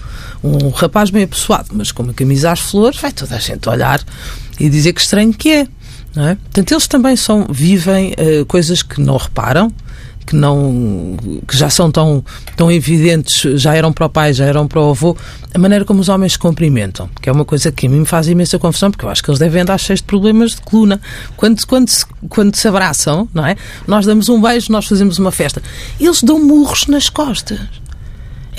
um 0.43 0.69
rapaz 0.69 1.09
bem 1.09 1.23
apessoado, 1.23 1.69
mas 1.73 1.91
com 1.91 2.03
uma 2.03 2.13
camisa 2.13 2.51
às 2.51 2.59
flores, 2.59 2.99
vai 2.99 3.11
toda 3.11 3.35
a 3.35 3.39
gente 3.39 3.67
olhar 3.67 4.01
e 4.59 4.69
dizer 4.69 4.93
que 4.93 5.01
estranho 5.01 5.33
que 5.33 5.49
é. 5.49 5.67
Não 6.15 6.27
é? 6.29 6.35
Portanto, 6.35 6.71
eles 6.71 6.87
também 6.87 7.15
são, 7.15 7.45
vivem 7.49 8.13
uh, 8.13 8.45
coisas 8.45 8.81
que 8.81 9.01
não 9.01 9.17
reparam, 9.17 9.71
que 10.27 10.35
não 10.35 11.17
que 11.47 11.57
já 11.57 11.69
são 11.69 11.89
tão, 11.89 12.23
tão 12.55 12.69
evidentes, 12.69 13.59
já 13.59 13.73
eram 13.73 13.93
para 13.93 14.05
o 14.05 14.09
pai, 14.09 14.33
já 14.33 14.45
eram 14.45 14.67
para 14.67 14.81
o 14.81 14.89
avô, 14.89 15.15
a 15.53 15.57
maneira 15.57 15.85
como 15.85 16.01
os 16.01 16.09
homens 16.09 16.33
se 16.33 16.39
cumprimentam, 16.39 17.09
que 17.21 17.29
é 17.29 17.31
uma 17.31 17.45
coisa 17.45 17.71
que 17.71 17.87
a 17.87 17.89
mim 17.89 18.01
me 18.01 18.05
faz 18.05 18.27
imensa 18.27 18.59
confusão, 18.59 18.91
porque 18.91 19.05
eu 19.05 19.09
acho 19.09 19.23
que 19.23 19.29
eles 19.29 19.39
devem 19.39 19.61
andar 19.61 19.77
cheios 19.77 20.01
de 20.01 20.05
problemas 20.05 20.51
de 20.51 20.61
coluna. 20.61 20.99
Quando, 21.37 21.65
quando, 21.65 21.87
se, 21.87 22.05
quando 22.27 22.55
se 22.55 22.67
abraçam, 22.67 23.27
não 23.33 23.45
é? 23.45 23.55
Nós 23.87 24.05
damos 24.05 24.27
um 24.27 24.41
beijo, 24.41 24.71
nós 24.71 24.85
fazemos 24.85 25.17
uma 25.17 25.31
festa. 25.31 25.63
Eles 25.99 26.21
dão 26.21 26.43
murros 26.43 26.87
nas 26.87 27.09
costas 27.09 27.59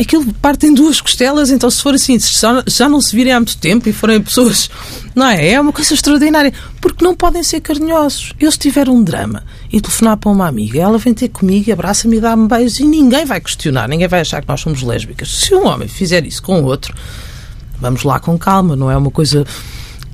aquilo 0.01 0.33
parte 0.35 0.67
em 0.67 0.75
duas 0.75 1.01
costelas, 1.01 1.51
então 1.51 1.71
se 1.71 1.83
for 1.83 1.95
assim, 1.95 2.19
se 2.19 2.41
já, 2.41 2.63
já 2.67 2.89
não 2.89 3.01
se 3.01 3.15
virem 3.15 3.33
há 3.33 3.41
muito 3.41 3.57
tempo 3.59 3.89
e 3.89 3.93
forem 3.93 4.23
pessoas, 4.23 4.71
não 5.15 5.27
é? 5.27 5.51
É 5.51 5.61
uma 5.61 5.73
coisa 5.73 5.93
extraordinária, 5.93 6.53
porque 6.81 7.05
não 7.05 7.15
podem 7.15 7.43
ser 7.43 7.61
carinhosos. 7.61 8.33
Eu 8.39 8.51
se 8.53 8.59
tiver 8.59 8.89
um 8.89 9.03
drama 9.03 9.43
e 9.73 9.81
telefonar 9.81 10.17
para 10.17 10.31
uma 10.31 10.47
amiga, 10.47 10.81
ela 10.81 10.99
vem 10.99 11.13
ter 11.13 11.29
comigo, 11.29 11.73
abraça-me 11.73 12.17
e 12.17 12.21
dá-me 12.21 12.47
beijos 12.47 12.79
e 12.79 12.85
ninguém 12.85 13.25
vai 13.25 13.41
questionar, 13.41 13.89
ninguém 13.89 14.09
vai 14.09 14.21
achar 14.21 14.41
que 14.41 14.49
nós 14.49 14.61
somos 14.61 14.83
lésbicas. 14.83 15.29
Se 15.29 15.55
um 15.55 15.67
homem 15.67 15.89
fizer 15.89 16.25
isso 16.25 16.43
com 16.43 16.63
outro, 16.63 16.95
vamos 17.81 18.05
lá 18.05 18.21
com 18.21 18.39
calma, 18.39 18.77
não 18.77 18.91
é 18.91 18.97
uma 18.97 19.11
coisa 19.11 19.45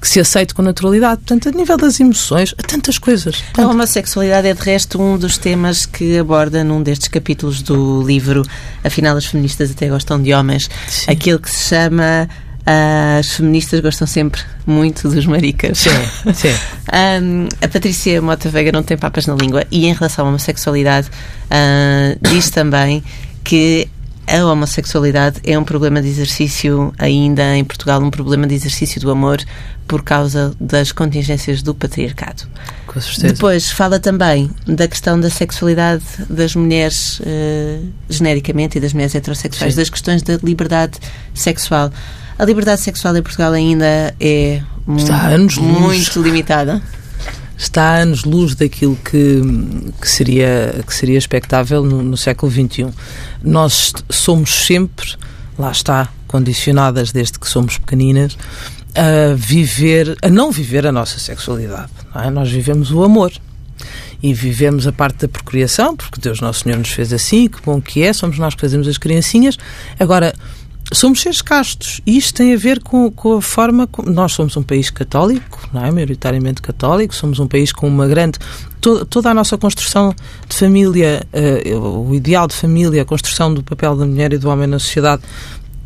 que 0.05 0.11
se 0.11 0.21
aceite 0.21 0.53
com 0.53 0.61
naturalidade. 0.61 1.23
Portanto, 1.23 1.49
a 1.49 1.53
nível 1.53 1.79
das 1.79 1.99
emoções, 1.99 2.55
há 2.59 2.63
tantas 2.63 2.99
coisas. 2.99 3.43
A 3.57 3.63
homossexualidade 3.63 4.47
é, 4.47 4.53
de 4.53 4.61
resto, 4.61 5.01
um 5.01 5.17
dos 5.17 5.39
temas 5.39 5.87
que 5.87 6.19
aborda 6.19 6.63
num 6.63 6.83
destes 6.83 7.09
capítulos 7.09 7.63
do 7.63 8.03
livro 8.03 8.43
Afinal, 8.85 9.17
as 9.17 9.25
feministas 9.25 9.71
até 9.71 9.89
gostam 9.89 10.23
de 10.23 10.35
homens. 10.35 10.69
Sim. 10.87 11.11
Aquilo 11.11 11.39
que 11.39 11.51
se 11.51 11.71
chama 11.71 12.29
as 12.67 13.33
feministas 13.33 13.81
gostam 13.81 14.07
sempre 14.07 14.43
muito 14.67 15.09
dos 15.09 15.25
maricas. 15.25 15.79
Sim, 15.79 15.91
sim. 16.35 16.49
um, 17.23 17.49
a 17.63 17.69
Patrícia 17.69 18.21
Mota 18.21 18.51
Vega 18.51 18.73
não 18.73 18.83
tem 18.83 18.99
papas 18.99 19.27
na 19.27 19.35
língua 19.35 19.65
e, 19.71 19.87
em 19.87 19.93
relação 19.95 20.27
à 20.27 20.29
homossexualidade, 20.29 21.09
uh, 21.09 22.29
diz 22.29 22.51
também 22.51 23.03
que 23.43 23.89
a 24.27 24.45
homossexualidade 24.45 25.41
é 25.45 25.59
um 25.59 25.65
problema 25.65 26.01
de 26.01 26.09
exercício, 26.09 26.93
ainda 26.99 27.57
em 27.57 27.65
Portugal, 27.65 28.03
um 28.03 28.11
problema 28.11 28.47
de 28.47 28.55
exercício 28.55 29.01
do 29.01 29.11
amor 29.11 29.39
por 29.87 30.03
causa 30.03 30.55
das 30.59 30.93
contingências 30.93 31.63
do 31.63 31.75
patriarcado. 31.75 32.45
Com 32.87 33.01
certeza. 33.01 33.35
Depois 33.35 33.71
fala 33.71 34.01
também 34.01 34.51
da 34.67 34.89
questão 34.89 35.21
da 35.21 35.29
sexualidade 35.29 36.05
das 36.29 36.55
mulheres, 36.55 37.21
uh, 37.21 37.87
genericamente, 38.09 38.79
e 38.79 38.81
das 38.81 38.93
mulheres 38.93 39.15
heterossexuais, 39.15 39.75
Sim. 39.75 39.81
das 39.81 39.91
questões 39.91 40.23
da 40.23 40.39
liberdade 40.43 40.99
sexual. 41.35 41.93
A 42.39 42.45
liberdade 42.45 42.81
sexual 42.81 43.17
em 43.17 43.23
Portugal 43.23 43.53
ainda 43.53 44.15
é 44.19 44.63
muito 44.87 46.23
limitada 46.23 46.83
está 47.65 47.83
a 47.83 47.97
anos-luz 47.99 48.55
daquilo 48.55 48.97
que, 48.97 49.41
que, 50.01 50.09
seria, 50.09 50.83
que 50.87 50.95
seria 50.95 51.19
expectável 51.19 51.85
no, 51.85 52.03
no, 52.03 52.17
século 52.17 52.51
XXI. 52.51 52.89
Nós 53.43 53.93
somos 54.11 54.67
sempre, 54.67 55.15
lá 55.59 55.71
está, 55.71 56.09
condicionadas 56.27 57.13
desde 57.13 57.39
que 57.39 57.49
somos 57.49 57.79
pequeninas, 57.79 58.37
a 58.95 59.35
viver, 59.35 60.17
a 60.23 60.29
não 60.29 60.51
viver 60.51 60.87
a 60.87 60.93
nossa 60.93 61.19
sexualidade. 61.19 61.91
É? 62.15 62.31
Nós 62.31 62.51
vivemos 62.51 62.91
o 62.91 63.03
amor. 63.03 63.33
E 64.23 64.33
vivemos 64.33 64.87
a 64.87 64.93
parte 64.93 65.19
da 65.19 65.29
procriação, 65.29 65.95
porque 65.95 66.19
Deus 66.19 66.41
Nosso 66.41 66.63
Senhor 66.63 66.79
nos 66.79 66.89
fez 66.89 67.13
assim, 67.13 67.47
que 67.47 67.61
bom 67.63 67.79
que 67.79 68.03
é, 68.03 68.11
somos 68.11 68.39
nós 68.39 68.55
que 68.55 68.61
fazemos 68.63 68.89
as 68.89 68.97
criancinhas. 68.97 69.59
Agora, 70.01 70.33
somos 70.93 71.21
seres 71.23 71.41
castos. 71.43 72.01
E 72.07 72.17
isto 72.17 72.35
tem 72.35 72.53
a 72.53 72.57
ver 72.57 72.81
com, 72.81 73.11
com 73.11 73.37
a 73.37 73.43
forma 73.43 73.87
como 73.87 74.11
nós 74.11 74.33
somos 74.33 74.57
um 74.57 74.63
país 74.63 74.91
católico, 74.91 75.69
não 75.73 75.85
é? 75.85 75.91
maioritariamente 75.91 76.61
católico, 76.61 77.15
somos 77.15 77.39
um 77.39 77.47
país 77.47 77.73
com 77.73 77.89
uma 77.89 78.07
grande 78.07 78.39
toda, 78.81 79.31
a 79.31 79.35
nossa 79.35 79.57
construção 79.57 80.15
de 80.47 80.57
família, 80.57 81.27
uh, 81.33 82.09
o 82.09 82.15
ideal 82.15 82.47
de 82.47 82.55
família, 82.55 83.03
a 83.03 83.05
construção 83.05 83.53
do 83.55 83.63
papel 83.63 83.97
da 83.97 84.05
mulher 84.05 84.35
e 84.35 84.39
do 84.39 84.51
homem 84.51 84.67
na 84.67 84.79
sociedade 84.79 85.23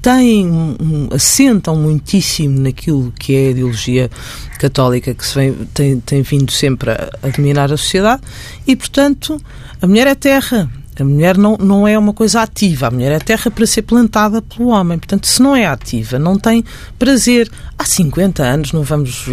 um, 0.07 1.09
assentam 1.12 1.76
muitíssimo 1.76 2.61
naquilo 2.61 3.12
que 3.19 3.35
é 3.35 3.49
a 3.49 3.50
ideologia 3.50 4.11
católica 4.59 5.12
que 5.12 5.26
se 5.26 5.35
vem, 5.35 5.52
tem, 5.75 6.00
tem 6.00 6.23
vindo 6.23 6.50
sempre 6.50 6.90
a, 6.90 7.11
a 7.23 7.28
dominar 7.28 7.73
a 7.73 7.76
sociedade. 7.76 8.23
E, 8.67 8.75
portanto, 8.75 9.40
a 9.83 9.87
mulher 9.87 10.07
é 10.07 10.14
terra, 10.14 10.71
a 11.02 11.05
mulher 11.05 11.37
não, 11.37 11.57
não 11.57 11.87
é 11.87 11.99
uma 11.99 12.12
coisa 12.12 12.43
ativa, 12.43 12.88
a 12.88 12.90
mulher 12.90 13.12
é 13.12 13.19
terra 13.19 13.50
para 13.50 13.67
ser 13.67 13.83
plantada 13.83 14.43
pelo 14.43 14.69
homem. 14.69 14.99
Portanto, 14.99 15.26
se 15.26 15.40
não 15.40 15.55
é 15.55 15.67
ativa, 15.67 16.19
não 16.19 16.38
tem 16.38 16.64
prazer. 16.99 17.50
Há 17.78 17.85
50 17.85 18.43
anos, 18.43 18.73
não 18.73 18.83
vamos. 18.83 19.26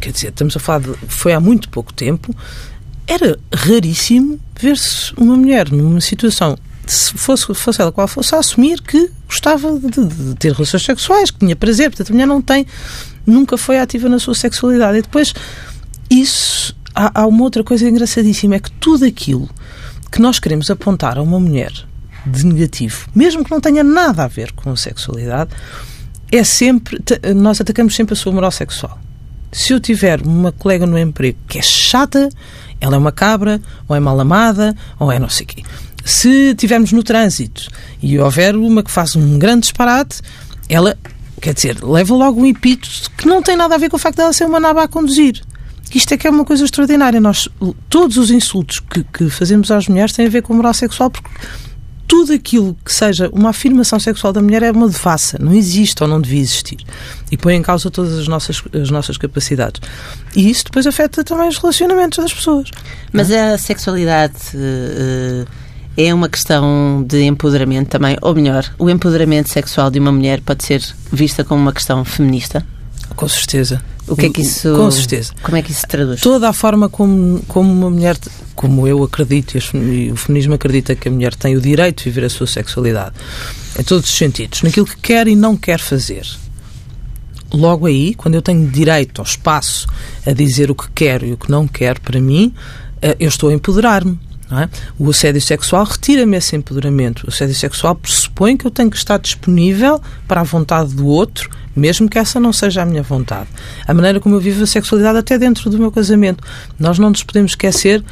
Quer 0.00 0.12
dizer, 0.12 0.28
estamos 0.28 0.56
a 0.56 0.60
falar 0.60 0.80
de. 0.80 0.92
Foi 1.08 1.32
há 1.32 1.40
muito 1.40 1.68
pouco 1.70 1.92
tempo. 1.92 2.34
Era 3.06 3.38
raríssimo 3.54 4.38
ver-se 4.60 5.14
uma 5.16 5.34
mulher 5.34 5.70
numa 5.70 6.00
situação, 6.00 6.58
se 6.86 7.12
fosse, 7.14 7.54
fosse 7.54 7.80
ela 7.80 7.90
qual 7.90 8.06
fosse, 8.06 8.34
a 8.34 8.38
assumir 8.38 8.82
que 8.82 9.10
gostava 9.26 9.78
de, 9.78 10.04
de, 10.04 10.34
ter 10.34 10.52
relações 10.52 10.84
sexuais, 10.84 11.30
que 11.30 11.38
tinha 11.38 11.56
prazer. 11.56 11.90
Portanto, 11.90 12.10
a 12.10 12.12
mulher 12.12 12.26
não 12.26 12.42
tem. 12.42 12.66
Nunca 13.26 13.56
foi 13.56 13.78
ativa 13.78 14.08
na 14.08 14.18
sua 14.18 14.34
sexualidade. 14.34 14.98
E 14.98 15.02
depois, 15.02 15.32
isso. 16.10 16.76
Há, 16.94 17.22
há 17.22 17.26
uma 17.26 17.44
outra 17.44 17.64
coisa 17.64 17.88
engraçadíssima: 17.88 18.56
é 18.56 18.58
que 18.58 18.70
tudo 18.72 19.04
aquilo 19.04 19.48
que 20.10 20.20
nós 20.20 20.38
queremos 20.38 20.70
apontar 20.70 21.18
a 21.18 21.22
uma 21.22 21.38
mulher 21.38 21.72
de 22.26 22.44
negativo, 22.44 23.08
mesmo 23.14 23.44
que 23.44 23.50
não 23.50 23.60
tenha 23.60 23.82
nada 23.84 24.24
a 24.24 24.28
ver 24.28 24.52
com 24.52 24.70
a 24.70 24.76
sexualidade, 24.76 25.50
é 26.30 26.44
sempre. 26.44 26.98
Nós 27.34 27.60
atacamos 27.60 27.94
sempre 27.94 28.14
a 28.14 28.16
sua 28.16 28.32
moral 28.32 28.50
sexual. 28.50 28.98
Se 29.50 29.72
eu 29.72 29.80
tiver 29.80 30.20
uma 30.20 30.52
colega 30.52 30.86
no 30.86 30.98
emprego 30.98 31.38
que 31.48 31.58
é 31.58 31.62
chata, 31.62 32.28
ela 32.80 32.96
é 32.96 32.98
uma 32.98 33.12
cabra, 33.12 33.60
ou 33.88 33.96
é 33.96 34.00
mal 34.00 34.18
amada, 34.20 34.76
ou 34.98 35.10
é 35.10 35.18
não 35.18 35.28
sei 35.28 35.44
o 35.44 35.48
quê. 35.48 35.62
Se 36.04 36.54
tivermos 36.54 36.92
no 36.92 37.02
trânsito 37.02 37.68
e 38.02 38.18
houver 38.18 38.54
uma 38.56 38.82
que 38.82 38.90
faz 38.90 39.16
um 39.16 39.38
grande 39.38 39.62
disparate, 39.62 40.20
ela, 40.68 40.96
quer 41.40 41.54
dizer, 41.54 41.82
leva 41.82 42.14
logo 42.14 42.40
um 42.40 42.46
epíteto 42.46 43.10
que 43.16 43.26
não 43.26 43.42
tem 43.42 43.56
nada 43.56 43.74
a 43.74 43.78
ver 43.78 43.88
com 43.88 43.96
o 43.96 43.98
facto 43.98 44.18
dela 44.18 44.32
ser 44.32 44.44
uma 44.44 44.60
naba 44.60 44.84
a 44.84 44.88
conduzir. 44.88 45.42
Isto 45.94 46.14
é 46.14 46.16
que 46.16 46.26
é 46.26 46.30
uma 46.30 46.44
coisa 46.44 46.64
extraordinária. 46.64 47.20
Nós, 47.20 47.48
todos 47.88 48.16
os 48.16 48.30
insultos 48.30 48.80
que, 48.80 49.04
que 49.04 49.30
fazemos 49.30 49.70
às 49.70 49.88
mulheres 49.88 50.12
têm 50.12 50.26
a 50.26 50.30
ver 50.30 50.42
com 50.42 50.54
moral 50.54 50.74
sexual, 50.74 51.10
porque 51.10 51.28
tudo 52.08 52.32
aquilo 52.32 52.76
que 52.82 52.92
seja 52.92 53.28
uma 53.32 53.50
afirmação 53.50 54.00
sexual 54.00 54.32
da 54.32 54.40
mulher 54.40 54.62
é 54.62 54.70
uma 54.72 54.88
devassa, 54.88 55.38
não 55.38 55.52
existe 55.52 56.02
ou 56.02 56.08
não 56.08 56.18
devia 56.18 56.40
existir. 56.40 56.78
E 57.30 57.36
põe 57.36 57.54
em 57.54 57.62
causa 57.62 57.90
todas 57.90 58.18
as 58.18 58.26
nossas, 58.26 58.62
as 58.72 58.90
nossas 58.90 59.18
capacidades. 59.18 59.80
E 60.34 60.50
isso 60.50 60.64
depois 60.64 60.86
afeta 60.86 61.22
também 61.22 61.48
os 61.48 61.58
relacionamentos 61.58 62.18
das 62.18 62.32
pessoas. 62.32 62.70
Mas 63.12 63.30
a 63.30 63.58
sexualidade 63.58 64.38
uh, 64.54 65.46
é 65.98 66.14
uma 66.14 66.30
questão 66.30 67.04
de 67.06 67.24
empoderamento 67.24 67.88
também, 67.88 68.16
ou 68.22 68.34
melhor, 68.34 68.64
o 68.78 68.88
empoderamento 68.88 69.50
sexual 69.50 69.90
de 69.90 69.98
uma 69.98 70.10
mulher 70.10 70.40
pode 70.40 70.64
ser 70.64 70.82
vista 71.12 71.44
como 71.44 71.60
uma 71.60 71.74
questão 71.74 72.04
feminista? 72.06 72.64
Com 73.16 73.28
certeza. 73.28 73.82
O 74.08 74.16
que 74.16 74.26
é 74.26 74.30
que 74.30 74.42
isso. 74.42 74.74
Com 74.74 74.90
certeza. 74.90 75.32
Como 75.42 75.56
é 75.56 75.62
que 75.62 75.70
isso 75.70 75.80
se 75.80 75.86
traduz? 75.86 76.20
Toda 76.20 76.48
a 76.48 76.52
forma 76.52 76.88
como, 76.88 77.40
como 77.46 77.72
uma 77.72 77.90
mulher, 77.90 78.16
como 78.54 78.86
eu 78.86 79.02
acredito 79.02 79.56
e 79.56 80.10
o 80.10 80.16
feminismo 80.16 80.54
acredita 80.54 80.94
que 80.94 81.08
a 81.08 81.10
mulher 81.10 81.34
tem 81.34 81.56
o 81.56 81.60
direito 81.60 82.04
de 82.04 82.10
viver 82.10 82.26
a 82.26 82.30
sua 82.30 82.46
sexualidade, 82.46 83.14
em 83.78 83.82
todos 83.82 84.08
os 84.08 84.16
sentidos, 84.16 84.62
naquilo 84.62 84.86
que 84.86 84.96
quer 84.96 85.28
e 85.28 85.36
não 85.36 85.56
quer 85.56 85.78
fazer. 85.78 86.26
Logo 87.52 87.86
aí, 87.86 88.14
quando 88.14 88.34
eu 88.34 88.42
tenho 88.42 88.68
direito 88.68 89.20
ao 89.20 89.24
espaço 89.26 89.86
a 90.26 90.32
dizer 90.32 90.70
o 90.70 90.74
que 90.74 90.90
quero 90.94 91.24
e 91.24 91.32
o 91.32 91.36
que 91.36 91.50
não 91.50 91.66
quero 91.66 92.00
para 92.00 92.20
mim, 92.20 92.52
eh, 93.00 93.16
eu 93.18 93.28
estou 93.28 93.48
a 93.48 93.54
empoderar-me. 93.54 94.18
É? 94.50 94.68
O 94.98 95.10
assédio 95.10 95.42
sexual 95.42 95.84
retira-me 95.84 96.36
esse 96.36 96.56
empoderamento. 96.56 97.24
O 97.24 97.28
assédio 97.28 97.54
sexual 97.54 97.94
pressupõe 97.94 98.56
que 98.56 98.66
eu 98.66 98.70
tenho 98.70 98.90
que 98.90 98.96
estar 98.96 99.18
disponível 99.18 100.00
para 100.26 100.40
a 100.40 100.44
vontade 100.44 100.94
do 100.94 101.06
outro, 101.06 101.50
mesmo 101.76 102.08
que 102.08 102.18
essa 102.18 102.40
não 102.40 102.52
seja 102.52 102.80
a 102.80 102.86
minha 102.86 103.02
vontade. 103.02 103.48
A 103.86 103.92
maneira 103.92 104.20
como 104.20 104.36
eu 104.36 104.40
vivo 104.40 104.62
a 104.62 104.66
sexualidade 104.66 105.18
até 105.18 105.38
dentro 105.38 105.68
do 105.68 105.78
meu 105.78 105.92
casamento. 105.92 106.42
Nós 106.78 106.98
não 106.98 107.10
nos 107.10 107.22
podemos 107.22 107.52
esquecer 107.52 108.02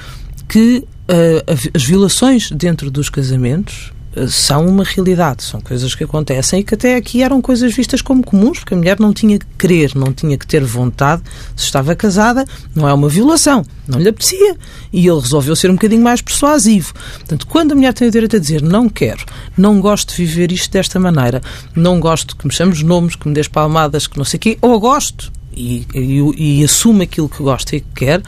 que 0.46 0.84
uh, 1.08 1.72
as 1.74 1.82
violações 1.82 2.50
dentro 2.50 2.90
dos 2.90 3.08
casamentos 3.08 3.92
são 4.28 4.66
uma 4.66 4.82
realidade, 4.82 5.42
são 5.42 5.60
coisas 5.60 5.94
que 5.94 6.04
acontecem 6.04 6.60
e 6.60 6.64
que 6.64 6.74
até 6.74 6.96
aqui 6.96 7.22
eram 7.22 7.42
coisas 7.42 7.74
vistas 7.74 8.00
como 8.00 8.24
comuns, 8.24 8.60
porque 8.60 8.74
a 8.74 8.76
mulher 8.76 8.98
não 8.98 9.12
tinha 9.12 9.38
que 9.38 9.46
querer, 9.58 9.94
não 9.94 10.12
tinha 10.12 10.38
que 10.38 10.46
ter 10.46 10.64
vontade, 10.64 11.22
se 11.54 11.64
estava 11.64 11.94
casada, 11.94 12.44
não 12.74 12.88
é 12.88 12.94
uma 12.94 13.08
violação, 13.08 13.64
não 13.86 14.00
lhe 14.00 14.08
apetecia. 14.08 14.56
E 14.92 15.06
ele 15.06 15.20
resolveu 15.20 15.54
ser 15.54 15.70
um 15.70 15.74
bocadinho 15.74 16.02
mais 16.02 16.22
persuasivo. 16.22 16.94
Portanto, 16.94 17.46
quando 17.46 17.72
a 17.72 17.74
mulher 17.74 17.92
tem 17.92 18.08
o 18.08 18.10
direito 18.10 18.36
a 18.36 18.38
dizer 18.38 18.62
não 18.62 18.88
quero, 18.88 19.24
não 19.56 19.80
gosto 19.80 20.16
de 20.16 20.24
viver 20.24 20.50
isto 20.50 20.70
desta 20.70 20.98
maneira, 20.98 21.42
não 21.74 22.00
gosto 22.00 22.36
que 22.36 22.46
me 22.46 22.52
chames 22.52 22.82
nomes, 22.82 23.16
que 23.16 23.28
me 23.28 23.34
des 23.34 23.48
palmadas, 23.48 24.06
que 24.06 24.16
não 24.16 24.24
sei 24.24 24.38
o 24.38 24.40
quê, 24.40 24.58
ou 24.62 24.80
gosto 24.80 25.30
e, 25.56 25.86
e, 25.94 26.60
e 26.60 26.64
assume 26.64 27.04
aquilo 27.04 27.28
que 27.28 27.42
gosta 27.42 27.76
e 27.76 27.80
que 27.80 27.86
quer, 27.94 28.22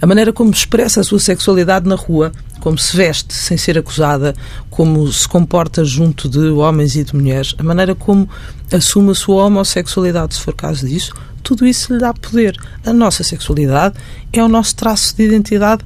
a 0.00 0.06
maneira 0.06 0.32
como 0.32 0.50
expressa 0.50 1.00
a 1.00 1.04
sua 1.04 1.18
sexualidade 1.18 1.88
na 1.88 1.94
rua, 1.94 2.32
como 2.60 2.78
se 2.78 2.96
veste 2.96 3.32
sem 3.32 3.56
ser 3.56 3.78
acusada, 3.78 4.34
como 4.70 5.10
se 5.12 5.26
comporta 5.28 5.84
junto 5.84 6.28
de 6.28 6.48
homens 6.48 6.96
e 6.96 7.04
de 7.04 7.14
mulheres, 7.14 7.54
a 7.58 7.62
maneira 7.62 7.94
como 7.94 8.28
assume 8.72 9.10
a 9.10 9.14
sua 9.14 9.44
homossexualidade, 9.44 10.34
se 10.34 10.40
for 10.40 10.54
caso 10.54 10.86
disso, 10.86 11.14
tudo 11.42 11.66
isso 11.66 11.92
lhe 11.92 12.00
dá 12.00 12.12
poder. 12.12 12.56
A 12.84 12.92
nossa 12.92 13.22
sexualidade 13.22 13.96
é 14.32 14.42
o 14.42 14.48
nosso 14.48 14.74
traço 14.74 15.16
de 15.16 15.22
identidade 15.22 15.84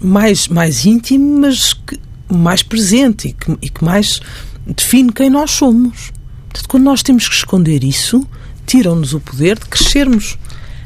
mais, 0.00 0.48
mais 0.48 0.86
íntimo, 0.86 1.40
mas 1.40 1.74
que, 1.74 2.00
mais 2.28 2.62
presente 2.62 3.28
e 3.28 3.32
que, 3.32 3.58
e 3.62 3.68
que 3.68 3.84
mais 3.84 4.20
define 4.66 5.12
quem 5.12 5.30
nós 5.30 5.50
somos. 5.50 6.12
Portanto, 6.48 6.68
quando 6.68 6.84
nós 6.84 7.02
temos 7.02 7.28
que 7.28 7.34
esconder 7.34 7.84
isso, 7.84 8.26
tiram-nos 8.66 9.12
o 9.12 9.20
poder 9.20 9.58
de 9.58 9.66
crescermos 9.66 10.38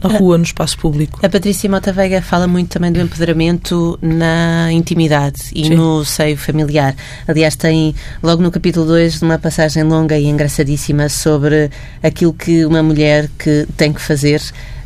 na 0.02 0.18
rua, 0.18 0.38
no 0.38 0.44
espaço 0.44 0.78
público. 0.78 1.18
A 1.22 1.28
Patrícia 1.28 1.68
Mota 1.68 1.92
Veiga 1.92 2.22
fala 2.22 2.46
muito 2.46 2.70
também 2.70 2.90
do 2.90 3.00
empoderamento 3.00 3.98
na 4.00 4.72
intimidade 4.72 5.40
e 5.54 5.66
Sim. 5.66 5.74
no 5.74 6.04
seio 6.04 6.36
familiar. 6.36 6.94
Aliás, 7.26 7.56
tem 7.56 7.94
logo 8.22 8.42
no 8.42 8.50
capítulo 8.50 8.86
2 8.86 9.22
uma 9.22 9.38
passagem 9.38 9.82
longa 9.82 10.18
e 10.18 10.26
engraçadíssima 10.26 11.08
sobre 11.08 11.70
aquilo 12.02 12.32
que 12.32 12.64
uma 12.64 12.82
mulher 12.82 13.28
que 13.38 13.66
tem 13.76 13.92
que 13.92 14.00
fazer 14.00 14.40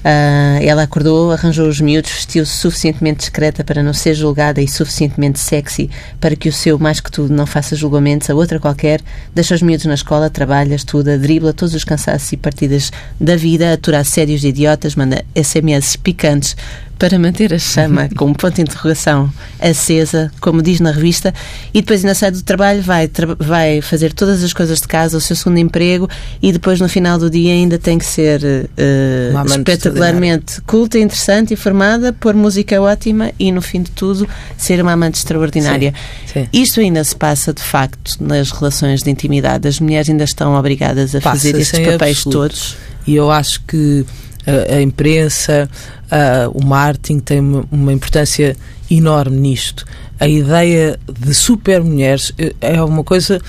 Uh, 0.05 0.61
ela 0.63 0.83
acordou, 0.83 1.33
arranjou 1.33 1.67
os 1.67 1.81
miúdos, 1.81 2.11
vestiu-se 2.11 2.53
suficientemente 2.53 3.21
discreta 3.21 3.65
para 3.65 3.83
não 3.83 3.95
ser 3.95 4.13
julgada 4.13 4.61
e 4.61 4.69
suficientemente 4.69 5.39
sexy 5.41 5.91
para 6.21 6.37
que 6.37 6.47
o 6.47 6.53
seu, 6.53 6.79
mais 6.79 7.01
que 7.01 7.11
tudo, 7.11 7.33
não 7.33 7.47
faça 7.47 7.75
julgamentos 7.75 8.29
a 8.29 8.35
outra 8.35 8.61
qualquer. 8.61 9.01
Deixa 9.35 9.55
os 9.55 9.63
miúdos 9.63 9.87
na 9.87 9.95
escola, 9.95 10.29
trabalha, 10.29 10.75
estuda, 10.75 11.19
dribla 11.19 11.55
todos 11.55 11.75
os 11.75 11.85
cansaços 11.85 12.31
e 12.33 12.37
partidas 12.37 12.93
da 13.19 13.35
vida, 13.35 13.73
atura 13.73 14.01
assédios 14.01 14.43
de 14.43 14.49
idiotas, 14.49 14.95
manda 14.95 15.25
SMS 15.35 15.97
picantes 15.97 16.55
para 16.99 17.19
manter 17.19 17.53
a 17.53 17.59
chama 17.59 18.09
com 18.17 18.27
um 18.27 18.35
ponto 18.35 18.55
de 18.55 18.63
interrogação 18.63 19.33
acesa, 19.61 20.31
como 20.41 20.63
diz 20.63 20.81
na 20.81 20.91
revista, 20.91 21.33
e 21.73 21.81
depois 21.81 22.05
ainda 22.05 22.15
sai 22.15 22.31
do 22.31 22.43
trabalho, 22.43 22.83
vai, 22.83 23.09
tra 23.09 23.35
vai 23.39 23.81
fazer 23.81 24.13
todas 24.13 24.43
as 24.43 24.53
coisas 24.53 24.81
de 24.81 24.89
casa, 24.89 25.17
o 25.17 25.21
seu 25.21 25.37
segundo 25.37 25.59
emprego, 25.59 26.09
e 26.43 26.53
depois 26.53 26.81
no 26.81 26.89
final 26.89 27.19
do 27.19 27.31
dia 27.31 27.53
ainda 27.53 27.79
tem 27.79 27.99
que 27.99 28.05
ser 28.05 28.43
uh, 28.43 29.47
espetacularmente 29.47 30.61
culta, 30.63 30.99
interessante, 30.99 31.55
informada, 31.55 32.13
pôr 32.13 32.35
música 32.35 32.81
ótima 32.81 33.33
e 33.39 33.51
no 33.51 33.63
fim 33.63 33.83
de 33.83 33.91
tudo 33.91 34.29
ser 34.57 34.81
uma 34.81 34.93
amante 34.93 35.17
extraordinária. 35.17 35.95
Sim, 36.27 36.45
sim. 36.45 36.49
Isto 36.53 36.81
ainda 36.81 37.03
se 37.03 37.17
passa 37.17 37.53
de 37.53 37.63
facto 37.63 38.17
nas 38.21 38.51
relações 38.51 39.03
de 39.03 39.11
intimidade. 39.11 39.67
As 39.69 39.81
mulheres 39.81 40.09
ainda 40.09 40.25
estão 40.25 40.55
obrigadas 40.55 41.15
a 41.15 41.21
passa 41.21 41.37
fazer 41.37 41.59
estes 41.59 41.81
papéis 41.81 42.19
absoluto. 42.19 42.39
todos. 42.39 42.77
E 43.07 43.15
eu 43.15 43.31
acho 43.31 43.61
que 43.63 44.05
a, 44.47 44.81
imprensa, 44.81 45.69
a, 46.11 46.49
o 46.49 46.65
marketing 46.65 47.19
tem 47.21 47.41
uma, 47.41 47.65
uma, 47.71 47.93
importância 47.93 48.57
enorme 48.91 49.37
nisto. 49.37 49.85
A 50.21 50.29
ideia 50.29 50.99
de 51.09 51.35
super 51.35 51.83
mulheres 51.83 52.33
eh, 52.39 52.55
é 52.61 52.83
uma 52.83 53.03
coisa 53.03 53.41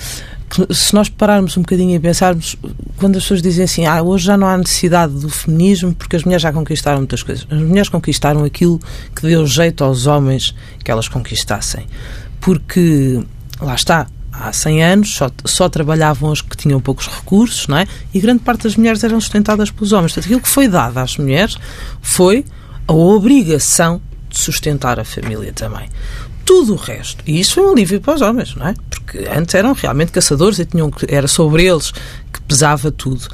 que, 0.49 0.73
se 0.73 0.93
nós 0.93 1.09
pararmos 1.09 1.57
um 1.57 1.61
bocadinho 1.61 1.95
e 1.95 1.99
pensarmos, 1.99 2.55
quando 2.97 3.17
as 3.17 3.23
pessoas 3.23 3.41
dizem 3.41 3.65
assim, 3.65 3.85
ah, 3.85 4.01
hoje 4.01 4.25
já 4.25 4.37
não 4.37 4.47
há 4.47 4.57
necessidade 4.57 5.13
do 5.13 5.29
feminismo 5.29 5.93
porque 5.93 6.15
as 6.15 6.23
mulheres 6.23 6.41
já 6.41 6.51
conquistaram 6.51 6.99
muitas 6.99 7.21
coisas. 7.21 7.45
As 7.49 7.59
mulheres 7.59 7.89
conquistaram 7.89 8.43
aquilo 8.43 8.79
que 9.15 9.21
deu 9.23 9.45
jeito 9.45 9.83
aos 9.83 10.07
homens 10.07 10.55
que 10.83 10.89
elas 10.89 11.07
conquistassem. 11.07 11.85
Porque, 12.39 13.21
lá 13.59 13.75
está, 13.75 14.07
há 14.39 14.51
100 14.51 14.83
anos 14.83 15.15
só, 15.15 15.29
só 15.45 15.69
trabalhavam 15.69 16.31
os 16.31 16.41
que 16.41 16.57
tinham 16.57 16.79
poucos 16.79 17.07
recursos, 17.07 17.67
não 17.67 17.77
é? 17.77 17.87
E 18.13 18.19
grande 18.19 18.41
parte 18.41 18.63
das 18.63 18.75
mulheres 18.75 19.03
eram 19.03 19.19
sustentadas 19.19 19.71
pelos 19.71 19.91
homens. 19.91 20.13
Portanto, 20.13 20.25
aquilo 20.25 20.41
que 20.41 20.49
foi 20.49 20.67
dado 20.67 20.97
às 20.97 21.17
mulheres 21.17 21.57
foi 22.01 22.45
a 22.87 22.93
obrigação 22.93 24.01
de 24.29 24.39
sustentar 24.39 24.99
a 24.99 25.05
família 25.05 25.51
também. 25.53 25.89
Tudo 26.43 26.73
o 26.73 26.75
resto, 26.75 27.23
e 27.25 27.39
isso 27.39 27.55
foi 27.55 27.63
um 27.63 27.71
alívio 27.71 27.99
para 27.99 28.15
os 28.15 28.21
homens, 28.21 28.55
não 28.55 28.67
é? 28.67 28.75
Porque 28.89 29.27
antes 29.35 29.55
eram 29.55 29.73
realmente 29.73 30.11
caçadores 30.11 30.59
e 30.59 30.65
tinham, 30.65 30.91
era 31.07 31.27
sobre 31.27 31.65
eles 31.65 31.91
que 32.31 32.39
pesava 32.41 32.91
tudo. 32.91 33.27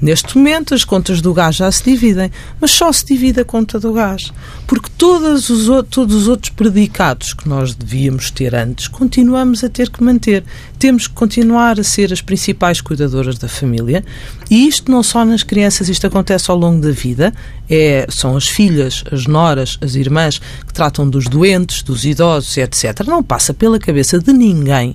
Neste 0.00 0.38
momento, 0.38 0.74
as 0.74 0.84
contas 0.84 1.20
do 1.20 1.34
gás 1.34 1.56
já 1.56 1.70
se 1.72 1.82
dividem, 1.82 2.30
mas 2.60 2.70
só 2.70 2.92
se 2.92 3.04
divide 3.04 3.40
a 3.40 3.44
conta 3.44 3.80
do 3.80 3.92
gás. 3.92 4.32
Porque 4.64 4.88
todos 4.96 5.50
os, 5.50 5.66
todos 5.90 6.14
os 6.14 6.28
outros 6.28 6.50
predicados 6.50 7.34
que 7.34 7.48
nós 7.48 7.74
devíamos 7.74 8.30
ter 8.30 8.54
antes, 8.54 8.86
continuamos 8.86 9.64
a 9.64 9.68
ter 9.68 9.90
que 9.90 10.02
manter. 10.02 10.44
Temos 10.78 11.08
que 11.08 11.14
continuar 11.14 11.80
a 11.80 11.82
ser 11.82 12.12
as 12.12 12.20
principais 12.20 12.80
cuidadoras 12.80 13.38
da 13.38 13.48
família. 13.48 14.04
E 14.48 14.68
isto 14.68 14.90
não 14.90 15.02
só 15.02 15.24
nas 15.24 15.42
crianças, 15.42 15.88
isto 15.88 16.06
acontece 16.06 16.48
ao 16.48 16.56
longo 16.56 16.80
da 16.80 16.92
vida. 16.92 17.34
É, 17.68 18.06
são 18.08 18.36
as 18.36 18.46
filhas, 18.46 19.02
as 19.10 19.26
noras, 19.26 19.78
as 19.80 19.96
irmãs 19.96 20.38
que 20.38 20.72
tratam 20.72 21.10
dos 21.10 21.24
doentes, 21.24 21.82
dos 21.82 22.04
idosos, 22.04 22.56
etc. 22.56 23.04
Não 23.04 23.22
passa 23.22 23.52
pela 23.52 23.80
cabeça 23.80 24.20
de 24.20 24.32
ninguém 24.32 24.94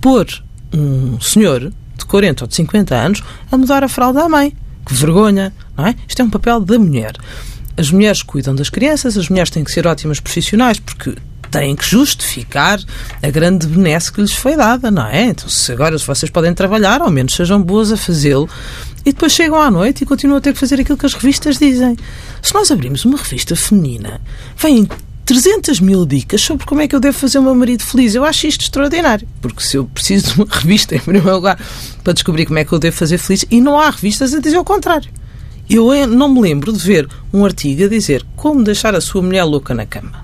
pôr 0.00 0.26
um 0.72 1.20
senhor 1.20 1.72
de 1.96 2.04
40 2.04 2.44
ou 2.44 2.48
de 2.48 2.54
50 2.54 2.94
anos 2.94 3.22
a 3.50 3.56
mudar 3.56 3.84
a 3.84 3.88
fralda 3.88 4.22
à 4.22 4.28
mãe. 4.28 4.56
Que 4.84 4.94
vergonha, 4.94 5.52
não 5.76 5.86
é? 5.86 5.94
Isto 6.08 6.22
é 6.22 6.24
um 6.24 6.30
papel 6.30 6.60
da 6.60 6.78
mulher. 6.78 7.14
As 7.76 7.90
mulheres 7.90 8.22
cuidam 8.22 8.54
das 8.54 8.68
crianças, 8.68 9.16
as 9.16 9.28
mulheres 9.28 9.50
têm 9.50 9.64
que 9.64 9.72
ser 9.72 9.86
ótimas 9.86 10.20
profissionais 10.20 10.78
porque 10.78 11.14
têm 11.52 11.76
que 11.76 11.84
justificar 11.84 12.80
a 13.22 13.30
grande 13.30 13.66
benesse 13.66 14.10
que 14.10 14.20
lhes 14.20 14.32
foi 14.32 14.56
dada, 14.56 14.90
não 14.90 15.06
é? 15.06 15.24
Então, 15.24 15.48
se 15.48 15.70
agora 15.70 15.96
vocês 15.98 16.30
podem 16.30 16.54
trabalhar, 16.54 17.02
ao 17.02 17.10
menos 17.10 17.34
sejam 17.34 17.62
boas 17.62 17.92
a 17.92 17.96
fazê-lo, 17.96 18.48
e 19.04 19.12
depois 19.12 19.32
chegam 19.32 19.60
à 19.60 19.70
noite 19.70 20.02
e 20.02 20.06
continuam 20.06 20.38
a 20.38 20.40
ter 20.40 20.54
que 20.54 20.58
fazer 20.58 20.80
aquilo 20.80 20.96
que 20.96 21.06
as 21.06 21.12
revistas 21.12 21.58
dizem. 21.58 21.96
Se 22.40 22.54
nós 22.54 22.70
abrimos 22.70 23.04
uma 23.04 23.18
revista 23.18 23.54
feminina, 23.54 24.20
vêm 24.56 24.88
300 25.24 25.80
mil 25.80 26.04
dicas 26.04 26.40
sobre 26.40 26.66
como 26.66 26.80
é 26.80 26.88
que 26.88 26.94
eu 26.94 27.00
devo 27.00 27.16
fazer 27.16 27.38
o 27.38 27.42
meu 27.42 27.54
marido 27.54 27.82
feliz. 27.82 28.14
Eu 28.14 28.24
acho 28.24 28.46
isto 28.46 28.62
extraordinário, 28.62 29.26
porque 29.40 29.62
se 29.62 29.76
eu 29.76 29.84
preciso 29.84 30.34
de 30.34 30.40
uma 30.40 30.46
revista, 30.50 30.96
em 30.96 31.00
primeiro 31.00 31.32
lugar, 31.32 31.58
para 32.02 32.12
descobrir 32.12 32.46
como 32.46 32.58
é 32.58 32.64
que 32.64 32.72
eu 32.72 32.78
devo 32.78 32.96
fazer 32.96 33.18
feliz, 33.18 33.44
e 33.50 33.60
não 33.60 33.78
há 33.78 33.90
revistas 33.90 34.34
a 34.34 34.40
dizer 34.40 34.58
o 34.58 34.64
contrário. 34.64 35.08
Eu 35.70 35.92
é, 35.92 36.06
não 36.06 36.28
me 36.28 36.40
lembro 36.40 36.72
de 36.72 36.78
ver 36.78 37.08
um 37.32 37.44
artigo 37.44 37.84
a 37.84 37.88
dizer 37.88 38.24
como 38.36 38.62
deixar 38.62 38.94
a 38.94 39.00
sua 39.00 39.22
mulher 39.22 39.44
louca 39.44 39.74
na 39.74 39.86
cama. 39.86 40.22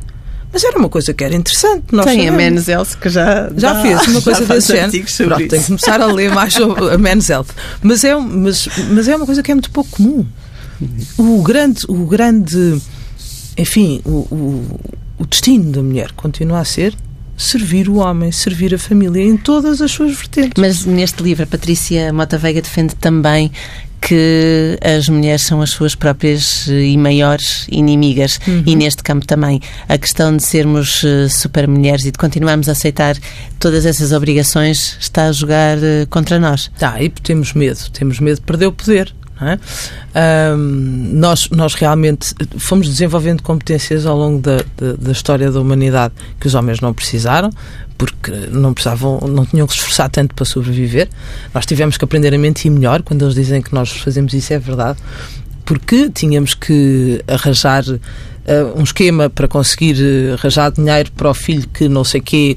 Mas 0.52 0.64
era 0.64 0.78
uma 0.78 0.88
coisa 0.88 1.12
que 1.12 1.22
era 1.22 1.34
interessante. 1.34 1.84
Nós 1.92 2.06
Tem 2.06 2.26
sabemos. 2.26 2.34
a 2.34 2.50
Men's 2.50 2.68
Health 2.68 2.98
que 3.00 3.08
já, 3.08 3.50
já 3.56 3.80
fez 3.82 4.06
uma 4.08 4.20
coisa 4.22 4.44
desse 4.46 4.72
género. 4.72 5.04
Pronto, 5.16 5.48
tenho 5.48 5.62
que 5.62 5.66
começar 5.66 6.00
a 6.00 6.06
ler 6.06 6.32
mais 6.32 6.54
sobre 6.54 6.90
a 6.90 6.98
Men's 6.98 7.28
Health. 7.28 7.48
Mas 7.82 8.02
é, 8.02 8.16
mas, 8.16 8.68
mas 8.90 9.08
é 9.08 9.16
uma 9.16 9.26
coisa 9.26 9.42
que 9.42 9.50
é 9.50 9.54
muito 9.54 9.70
pouco 9.70 9.90
comum. 9.90 10.26
O 11.18 11.42
grande, 11.42 11.82
o 11.88 12.06
grande 12.06 12.80
enfim, 13.58 14.00
o, 14.04 14.10
o, 14.10 14.80
o 15.18 15.26
destino 15.26 15.72
da 15.72 15.82
mulher 15.82 16.12
continua 16.12 16.60
a 16.60 16.64
ser 16.64 16.94
servir 17.38 17.88
o 17.88 17.98
homem, 17.98 18.32
servir 18.32 18.74
a 18.74 18.78
família 18.78 19.22
em 19.22 19.36
todas 19.36 19.80
as 19.80 19.92
suas 19.92 20.16
vertentes. 20.16 20.54
Mas 20.58 20.84
neste 20.84 21.22
livro, 21.22 21.44
a 21.44 21.46
Patrícia 21.46 22.12
Mota 22.12 22.36
Veiga 22.36 22.60
defende 22.60 22.96
também 22.96 23.52
que 24.00 24.78
as 24.82 25.08
mulheres 25.08 25.42
são 25.42 25.60
as 25.60 25.70
suas 25.70 25.94
próprias 25.94 26.68
eh, 26.68 26.84
e 26.84 26.96
maiores 26.96 27.66
inimigas 27.70 28.38
uhum. 28.46 28.62
e 28.64 28.76
neste 28.76 29.02
campo 29.02 29.26
também 29.26 29.60
a 29.88 29.98
questão 29.98 30.36
de 30.36 30.42
sermos 30.42 31.02
eh, 31.04 31.28
super 31.28 31.66
mulheres 31.66 32.04
e 32.04 32.12
de 32.12 32.18
continuarmos 32.18 32.68
a 32.68 32.72
aceitar 32.72 33.16
todas 33.58 33.84
essas 33.84 34.12
obrigações 34.12 34.96
está 35.00 35.24
a 35.26 35.32
jogar 35.32 35.78
eh, 35.78 36.06
contra 36.08 36.38
nós. 36.38 36.70
Tá, 36.78 37.02
e 37.02 37.08
temos 37.08 37.52
medo, 37.54 37.90
temos 37.92 38.20
medo 38.20 38.36
de 38.36 38.42
perder 38.42 38.66
o 38.66 38.72
poder. 38.72 39.12
É? 39.40 40.52
Um, 40.52 41.12
nós, 41.14 41.48
nós 41.50 41.74
realmente 41.74 42.34
fomos 42.58 42.88
desenvolvendo 42.88 43.40
competências 43.40 44.04
ao 44.04 44.16
longo 44.16 44.40
da, 44.40 44.56
da, 44.76 44.92
da, 44.98 45.12
história 45.12 45.50
da 45.50 45.60
humanidade 45.60 46.12
que 46.40 46.48
os 46.48 46.56
homens 46.56 46.80
não 46.80 46.92
precisaram, 46.92 47.50
porque 47.96 48.32
não 48.50 48.74
precisavam, 48.74 49.20
não 49.28 49.46
tinham 49.46 49.64
que 49.66 49.72
se 49.72 49.78
esforçar 49.78 50.10
tanto 50.10 50.34
para 50.34 50.44
sobreviver. 50.44 51.08
Nós 51.54 51.64
tivemos 51.66 51.96
que 51.96 52.04
aprender 52.04 52.34
a 52.34 52.38
mentir 52.38 52.70
melhor. 52.70 53.02
Quando 53.02 53.24
eles 53.24 53.34
dizem 53.36 53.62
que 53.62 53.72
nós 53.72 53.90
fazemos 53.90 54.34
isso, 54.34 54.52
é 54.52 54.58
verdade, 54.58 54.98
porque 55.68 56.08
tínhamos 56.08 56.54
que 56.54 57.22
arranjar 57.28 57.84
uh, 57.86 58.00
um 58.74 58.82
esquema 58.82 59.28
para 59.28 59.46
conseguir 59.46 59.96
uh, 60.00 60.32
arranjar 60.32 60.72
dinheiro 60.72 61.12
para 61.12 61.28
o 61.28 61.34
filho 61.34 61.68
que 61.68 61.90
não 61.90 62.02
sei 62.04 62.22
quê, 62.22 62.56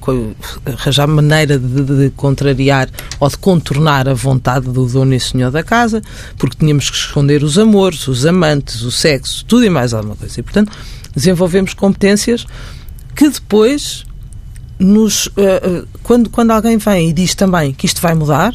arranjar 0.65 1.07
maneira 1.07 1.59
de, 1.59 1.83
de, 1.83 2.09
contrariar 2.11 2.87
ou 3.19 3.27
de 3.27 3.37
contornar 3.37 4.07
a 4.07 4.13
vontade 4.13 4.69
do 4.69 4.85
dono 4.85 5.13
e 5.13 5.19
senhor 5.19 5.51
da 5.51 5.61
casa, 5.61 6.01
porque 6.37 6.55
tínhamos 6.57 6.89
que 6.89 6.95
esconder 6.95 7.43
os 7.43 7.57
amores, 7.57 8.07
os 8.07 8.25
amantes, 8.25 8.81
o 8.81 8.91
sexo, 8.91 9.43
tudo 9.43 9.65
e 9.65 9.69
mais 9.69 9.93
alguma 9.93 10.15
coisa. 10.15 10.39
E, 10.39 10.43
portanto, 10.43 10.71
desenvolvemos 11.13 11.73
competências 11.73 12.45
que 13.13 13.27
depois 13.27 14.05
nos, 14.79 15.25
uh, 15.27 15.85
quando, 16.01 16.29
quando 16.29 16.51
alguém 16.51 16.77
vem 16.77 17.09
e 17.09 17.13
diz 17.13 17.35
também 17.35 17.73
que 17.73 17.85
isto 17.85 18.01
vai 18.01 18.15
mudar, 18.15 18.53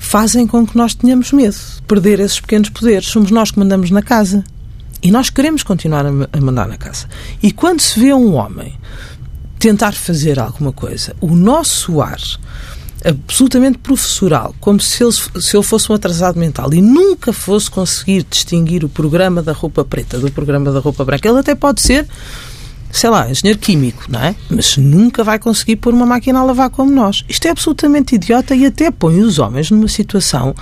fazem 0.00 0.46
com 0.46 0.66
que 0.66 0.76
nós 0.76 0.94
tenhamos 0.94 1.30
medo 1.30 1.54
de 1.54 1.82
perder 1.86 2.18
esses 2.18 2.40
pequenos 2.40 2.70
poderes. 2.70 3.06
Somos 3.06 3.30
nós 3.30 3.50
que 3.52 3.58
mandamos 3.58 3.90
na 3.90 4.02
casa. 4.02 4.42
E 5.02 5.10
nós 5.10 5.30
queremos 5.30 5.62
continuar 5.62 6.04
a 6.06 6.40
mandar 6.40 6.66
na 6.66 6.76
casa. 6.76 7.06
E 7.42 7.52
quando 7.52 7.80
se 7.80 8.00
vê 8.00 8.12
um 8.12 8.34
homem 8.34 8.76
tentar 9.58 9.92
fazer 9.92 10.40
alguma 10.40 10.72
coisa, 10.72 11.14
o 11.20 11.36
nosso 11.36 12.00
ar 12.00 12.20
absolutamente 13.04 13.78
professoral, 13.78 14.54
como 14.58 14.80
se 14.80 15.02
ele, 15.02 15.12
se 15.12 15.56
ele 15.56 15.62
fosse 15.62 15.90
um 15.90 15.94
atrasado 15.94 16.38
mental 16.38 16.72
e 16.74 16.82
nunca 16.82 17.32
fosse 17.32 17.70
conseguir 17.70 18.26
distinguir 18.28 18.84
o 18.84 18.88
programa 18.88 19.42
da 19.42 19.52
roupa 19.52 19.84
preta 19.84 20.18
do 20.18 20.30
programa 20.30 20.70
da 20.70 20.80
roupa 20.80 21.04
branca. 21.04 21.28
Ele 21.28 21.38
até 21.38 21.54
pode 21.54 21.80
ser, 21.80 22.06
sei 22.92 23.10
lá, 23.10 23.30
engenheiro 23.30 23.58
químico, 23.58 24.04
não 24.08 24.20
é? 24.20 24.34
Mas 24.48 24.76
nunca 24.76 25.22
vai 25.22 25.38
conseguir 25.38 25.76
pôr 25.76 25.94
uma 25.94 26.06
máquina 26.06 26.40
a 26.40 26.44
lavar 26.44 26.70
como 26.70 26.90
nós. 26.90 27.24
Isto 27.28 27.46
é 27.46 27.50
absolutamente 27.50 28.14
idiota 28.14 28.54
e 28.54 28.66
até 28.66 28.90
põe 28.90 29.20
os 29.20 29.38
homens 29.38 29.70
numa 29.70 29.88
situação 29.88 30.54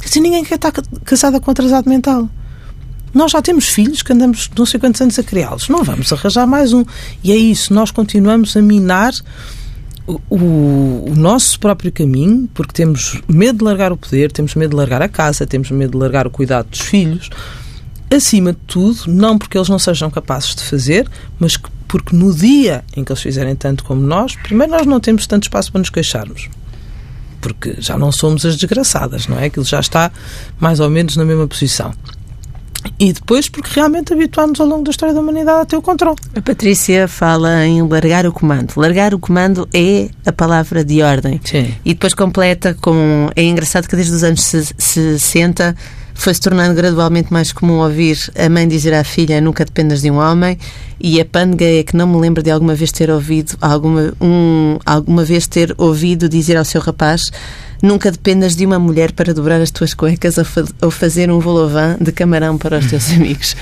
que 0.00 0.08
assim, 0.08 0.20
ninguém 0.20 0.44
quer 0.44 0.56
estar 0.56 0.72
casada 1.04 1.40
com 1.40 1.50
atrasado 1.50 1.88
mental. 1.88 2.28
Nós 3.14 3.32
já 3.32 3.40
temos 3.40 3.68
filhos 3.68 4.02
que 4.02 4.12
andamos 4.12 4.50
não 4.56 4.66
sei 4.66 4.78
quantos 4.78 5.00
anos 5.00 5.18
a 5.18 5.22
criá-los. 5.22 5.68
Não 5.68 5.82
vamos 5.82 6.12
arranjar 6.12 6.46
mais 6.46 6.72
um. 6.72 6.84
E 7.24 7.32
é 7.32 7.36
isso, 7.36 7.72
nós 7.72 7.90
continuamos 7.90 8.56
a 8.56 8.62
minar 8.62 9.14
o, 10.06 10.14
o, 10.28 11.14
nosso 11.16 11.58
próprio 11.58 11.90
caminho, 11.90 12.48
porque 12.54 12.72
temos 12.72 13.20
medo 13.26 13.58
de 13.58 13.64
largar 13.64 13.92
o 13.92 13.96
poder, 13.96 14.30
temos 14.30 14.54
medo 14.54 14.70
de 14.70 14.76
largar 14.76 15.02
a 15.02 15.08
casa, 15.08 15.46
temos 15.46 15.70
medo 15.70 15.92
de 15.92 15.98
largar 15.98 16.26
o 16.26 16.30
cuidado 16.30 16.68
dos 16.68 16.80
filhos. 16.80 17.30
Acima 18.14 18.52
de 18.52 18.58
tudo, 18.66 19.04
não 19.08 19.36
porque 19.36 19.58
eles 19.58 19.68
não 19.68 19.78
sejam 19.78 20.10
capazes 20.10 20.54
de 20.54 20.62
fazer, 20.62 21.08
mas 21.38 21.56
porque 21.88 22.14
no 22.14 22.32
dia 22.34 22.84
em 22.96 23.04
que 23.04 23.10
eles 23.10 23.22
fizerem 23.22 23.56
tanto 23.56 23.84
como 23.84 24.00
nós, 24.00 24.36
primeiro 24.36 24.72
nós 24.72 24.86
não 24.86 25.00
temos 25.00 25.26
tanto 25.26 25.44
espaço 25.44 25.72
para 25.72 25.80
nos 25.80 25.90
queixarmos. 25.90 26.48
Porque 27.40 27.76
já 27.78 27.98
não 27.98 28.10
somos 28.10 28.44
as 28.44 28.56
desgraçadas, 28.56 29.26
não 29.26 29.38
é? 29.38 29.46
Aquilo 29.46 29.64
já 29.64 29.80
está 29.80 30.10
mais 30.58 30.80
ou 30.80 30.88
menos 30.88 31.16
na 31.16 31.24
mesma 31.24 31.46
posição. 31.46 31.92
E 32.98 33.12
depois 33.12 33.48
porque 33.48 33.70
realmente 33.74 34.12
habituámos 34.12 34.60
ao 34.60 34.66
longo 34.66 34.84
da 34.84 34.90
história 34.90 35.14
da 35.14 35.20
humanidade 35.20 35.62
a 35.62 35.64
ter 35.66 35.76
o 35.76 35.82
controle. 35.82 36.16
A 36.34 36.40
Patrícia 36.40 37.08
fala 37.08 37.66
em 37.66 37.82
largar 37.86 38.26
o 38.26 38.32
comando. 38.32 38.72
Largar 38.76 39.12
o 39.12 39.18
comando 39.18 39.68
é 39.72 40.08
a 40.24 40.32
palavra 40.32 40.84
de 40.84 41.02
ordem. 41.02 41.40
Sim. 41.44 41.74
E 41.84 41.94
depois 41.94 42.14
completa 42.14 42.74
com... 42.80 43.28
É 43.34 43.42
engraçado 43.42 43.88
que 43.88 43.96
desde 43.96 44.14
os 44.14 44.22
anos 44.22 44.42
60 44.42 45.76
foi 46.16 46.34
se 46.34 46.40
tornando 46.40 46.74
gradualmente 46.74 47.32
mais 47.32 47.52
comum 47.52 47.74
ouvir 47.74 48.18
a 48.34 48.48
mãe 48.48 48.66
dizer 48.66 48.94
à 48.94 49.04
filha 49.04 49.40
nunca 49.40 49.64
dependas 49.64 50.00
de 50.00 50.10
um 50.10 50.16
homem 50.16 50.58
e 50.98 51.20
a 51.20 51.24
pândega 51.24 51.64
é 51.64 51.82
que 51.82 51.96
não 51.96 52.06
me 52.06 52.18
lembro 52.18 52.42
de 52.42 52.50
alguma 52.50 52.74
vez 52.74 52.90
ter 52.90 53.10
ouvido 53.10 53.56
alguma, 53.60 54.14
um, 54.20 54.78
alguma 54.84 55.24
vez 55.24 55.46
ter 55.46 55.74
ouvido 55.76 56.28
dizer 56.28 56.56
ao 56.56 56.64
seu 56.64 56.80
rapaz 56.80 57.30
Nunca 57.82 58.10
dependas 58.10 58.56
de 58.56 58.64
uma 58.64 58.78
mulher 58.78 59.12
para 59.12 59.34
dobrar 59.34 59.60
as 59.60 59.70
tuas 59.70 59.94
cuecas 59.94 60.38
ou, 60.38 60.44
fa 60.44 60.64
ou 60.82 60.90
fazer 60.90 61.30
um 61.30 61.38
volovan 61.38 61.96
de 62.00 62.12
camarão 62.12 62.56
para 62.56 62.78
os 62.78 62.86
teus 62.86 63.10
amigos. 63.14 63.56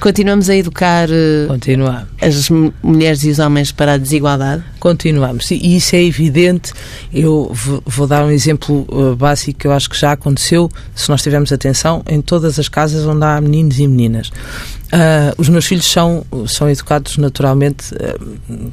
Continuamos 0.00 0.48
a 0.50 0.56
educar 0.56 1.08
uh, 1.08 1.48
Continuamos. 1.48 2.04
as 2.20 2.50
mulheres 2.82 3.24
e 3.24 3.30
os 3.30 3.38
homens 3.38 3.72
para 3.72 3.94
a 3.94 3.96
desigualdade? 3.96 4.62
Continuamos. 4.78 5.50
E 5.50 5.76
isso 5.76 5.94
é 5.94 6.02
evidente. 6.02 6.72
Eu 7.12 7.52
vou 7.86 8.06
dar 8.06 8.24
um 8.24 8.30
exemplo 8.30 8.86
uh, 8.88 9.14
básico 9.16 9.60
que 9.60 9.66
eu 9.66 9.72
acho 9.72 9.88
que 9.88 9.98
já 9.98 10.12
aconteceu, 10.12 10.70
se 10.94 11.08
nós 11.08 11.22
tivermos 11.22 11.52
atenção, 11.52 12.02
em 12.08 12.20
todas 12.20 12.58
as 12.58 12.68
casas 12.68 13.04
onde 13.04 13.24
há 13.24 13.40
meninos 13.40 13.78
e 13.78 13.86
meninas. 13.86 14.28
Uh, 14.28 15.32
os 15.38 15.48
meus 15.48 15.66
filhos 15.66 15.86
são, 15.86 16.24
são 16.48 16.68
educados 16.68 17.16
naturalmente 17.16 17.94
uh, 17.94 18.72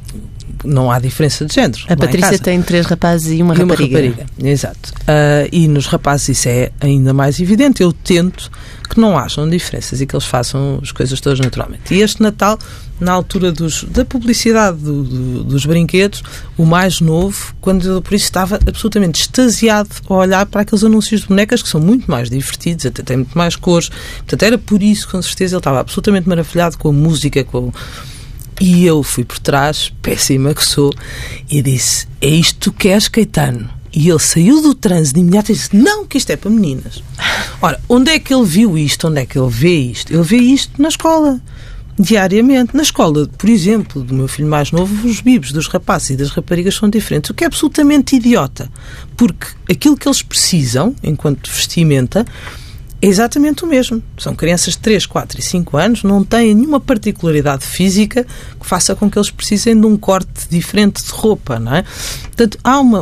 não 0.64 0.90
há 0.90 0.98
diferença 0.98 1.44
de 1.44 1.54
género. 1.54 1.80
A 1.88 1.96
Patrícia 1.96 2.38
tem 2.38 2.60
três 2.62 2.86
rapazes 2.86 3.38
e 3.38 3.42
uma 3.42 3.54
e 3.54 3.58
rapariga. 3.58 3.98
Uma 3.98 4.08
rapariga, 4.08 4.26
exato. 4.48 4.92
Uh, 5.00 5.48
e 5.50 5.68
nos 5.68 5.86
rapazes 5.86 6.28
isso 6.30 6.48
é 6.48 6.70
ainda 6.80 7.12
mais 7.12 7.40
evidente. 7.40 7.82
Eu 7.82 7.92
tento 7.92 8.50
que 8.88 8.98
não 8.98 9.18
hajam 9.18 9.48
diferenças 9.48 10.00
e 10.00 10.06
que 10.06 10.14
eles 10.14 10.24
façam 10.24 10.80
as 10.82 10.90
coisas 10.92 11.20
todas 11.20 11.38
naturalmente. 11.38 11.94
E 11.94 12.00
este 12.00 12.22
Natal, 12.22 12.58
na 12.98 13.12
altura 13.12 13.52
dos, 13.52 13.84
da 13.84 14.04
publicidade 14.04 14.78
do, 14.78 15.04
do, 15.04 15.44
dos 15.44 15.66
brinquedos, 15.66 16.22
o 16.56 16.64
mais 16.64 17.00
novo, 17.00 17.54
quando 17.60 17.86
eu 17.86 18.02
por 18.02 18.14
isso 18.14 18.24
estava 18.24 18.56
absolutamente 18.56 19.20
extasiado 19.20 19.90
a 20.08 20.14
olhar 20.14 20.46
para 20.46 20.62
aqueles 20.62 20.82
anúncios 20.82 21.20
de 21.20 21.28
bonecas 21.28 21.62
que 21.62 21.68
são 21.68 21.80
muito 21.80 22.10
mais 22.10 22.30
divertidos, 22.30 22.86
até 22.86 23.02
têm 23.02 23.18
muito 23.18 23.36
mais 23.36 23.56
cores. 23.56 23.90
Portanto, 24.18 24.42
era 24.42 24.58
por 24.58 24.82
isso, 24.82 25.08
com 25.08 25.20
certeza, 25.20 25.54
ele 25.54 25.60
estava 25.60 25.80
absolutamente 25.80 26.28
maravilhado 26.28 26.78
com 26.78 26.88
a 26.88 26.92
música, 26.92 27.44
com 27.44 27.70
e 28.60 28.84
eu 28.84 29.02
fui 29.02 29.24
por 29.24 29.38
trás, 29.38 29.92
péssima 30.02 30.54
que 30.54 30.64
sou, 30.64 30.92
e 31.50 31.62
disse: 31.62 32.06
É 32.20 32.28
isto 32.28 32.72
que 32.72 32.88
és, 32.88 33.08
Caetano? 33.08 33.70
E 33.92 34.08
ele 34.08 34.18
saiu 34.18 34.60
do 34.60 34.74
trânsito 34.74 35.14
de 35.14 35.20
imediato 35.20 35.52
e 35.52 35.54
disse: 35.54 35.76
Não, 35.76 36.06
que 36.06 36.18
isto 36.18 36.30
é 36.30 36.36
para 36.36 36.50
meninas. 36.50 37.02
Ora, 37.60 37.80
onde 37.88 38.10
é 38.10 38.18
que 38.18 38.34
ele 38.34 38.44
viu 38.44 38.76
isto? 38.76 39.08
Onde 39.08 39.20
é 39.20 39.26
que 39.26 39.38
ele 39.38 39.50
vê 39.50 39.76
isto? 39.76 40.12
Ele 40.12 40.22
vê 40.22 40.36
isto 40.36 40.80
na 40.80 40.88
escola, 40.88 41.40
diariamente. 41.98 42.76
Na 42.76 42.82
escola, 42.82 43.26
por 43.26 43.48
exemplo, 43.48 44.02
do 44.02 44.14
meu 44.14 44.28
filho 44.28 44.48
mais 44.48 44.70
novo, 44.70 45.06
os 45.06 45.20
bibos 45.20 45.52
dos 45.52 45.66
rapazes 45.68 46.10
e 46.10 46.16
das 46.16 46.30
raparigas 46.30 46.74
são 46.74 46.88
diferentes, 46.88 47.30
o 47.30 47.34
que 47.34 47.44
é 47.44 47.46
absolutamente 47.46 48.16
idiota. 48.16 48.70
Porque 49.16 49.46
aquilo 49.70 49.96
que 49.96 50.06
eles 50.06 50.22
precisam, 50.22 50.94
enquanto 51.02 51.50
vestimenta, 51.50 52.26
é 53.00 53.06
exatamente 53.06 53.64
o 53.64 53.66
mesmo. 53.66 54.02
São 54.18 54.34
crianças 54.34 54.74
de 54.74 54.80
3, 54.80 55.06
4 55.06 55.40
e 55.40 55.42
5 55.42 55.76
anos, 55.76 56.02
não 56.02 56.24
têm 56.24 56.54
nenhuma 56.54 56.80
particularidade 56.80 57.64
física 57.64 58.26
que 58.58 58.66
faça 58.66 58.94
com 58.94 59.10
que 59.10 59.18
eles 59.18 59.30
precisem 59.30 59.80
de 59.80 59.86
um 59.86 59.96
corte 59.96 60.48
diferente 60.50 61.04
de 61.04 61.10
roupa, 61.10 61.58
não 61.58 61.76
é? 61.76 61.84
Portanto, 62.22 62.58
há, 62.62 62.80
uma, 62.80 62.98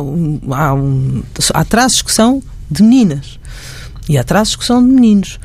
há, 0.55 0.73
um, 0.73 1.23
há 1.53 1.65
traços 1.65 2.01
que 2.01 2.11
são 2.11 2.41
de 2.69 2.83
meninas 2.83 3.39
e 4.07 4.17
há 4.17 4.23
traços 4.23 4.55
que 4.55 4.65
são 4.65 4.85
de 4.85 4.93
meninos. 4.93 5.39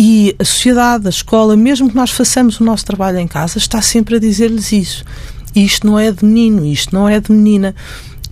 E 0.00 0.34
a 0.38 0.44
sociedade, 0.44 1.06
a 1.06 1.10
escola, 1.10 1.56
mesmo 1.56 1.90
que 1.90 1.96
nós 1.96 2.10
façamos 2.10 2.60
o 2.60 2.64
nosso 2.64 2.84
trabalho 2.84 3.18
em 3.18 3.26
casa, 3.26 3.58
está 3.58 3.82
sempre 3.82 4.16
a 4.16 4.18
dizer-lhes 4.18 4.72
isso. 4.72 5.04
Isto 5.54 5.86
não 5.86 5.98
é 5.98 6.12
de 6.12 6.24
menino, 6.24 6.64
isto 6.64 6.94
não 6.94 7.08
é 7.08 7.20
de 7.20 7.32
menina 7.32 7.74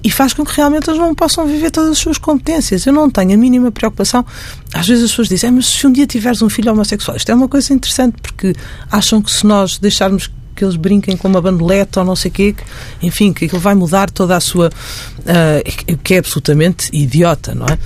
e 0.07 0.11
faz 0.11 0.33
com 0.33 0.45
que 0.45 0.55
realmente 0.55 0.88
eles 0.88 1.01
não 1.01 1.12
possam 1.12 1.45
viver 1.49 1.69
todas 1.69 1.90
as 1.90 1.99
suas 1.99 2.16
competências. 2.16 2.87
Eu 2.87 2.92
não 2.92 3.11
tenho 3.11 3.35
a 3.35 3.37
mínima 3.37 3.73
preocupação. 3.73 4.25
Às 4.73 4.87
vezes 4.87 5.03
as 5.03 5.11
pessoas 5.11 5.29
dizem, 5.29 5.51
ah, 5.51 5.53
mas 5.53 5.66
se 5.66 5.85
um 5.85 5.90
dia 5.90 6.07
tiveres 6.07 6.40
um 6.42 6.49
filho 6.49 6.71
homossexual, 6.71 7.16
isto 7.16 7.29
é 7.29 7.35
uma 7.35 7.49
coisa 7.49 7.75
interessante 7.75 8.14
porque 8.23 8.55
acham 8.88 9.21
que 9.21 9.29
se 9.29 9.45
nós 9.45 9.79
deixarmos 9.79 10.31
que 10.55 10.64
eles 10.64 10.77
brinquem 10.77 11.16
com 11.16 11.27
uma 11.27 11.42
bandoleta 11.42 11.99
ou 11.99 12.07
não 12.07 12.14
sei 12.14 12.31
o 12.31 12.35
quê, 12.35 12.53
que, 12.53 12.62
enfim, 13.05 13.33
que 13.33 13.47
aquilo 13.47 13.61
vai 13.61 13.75
mudar 13.75 14.09
toda 14.09 14.37
a 14.37 14.38
sua. 14.38 14.69
Uh, 14.69 15.97
que 16.05 16.14
é 16.14 16.19
absolutamente 16.19 16.88
idiota, 16.92 17.53
não 17.53 17.66
é? 17.66 17.77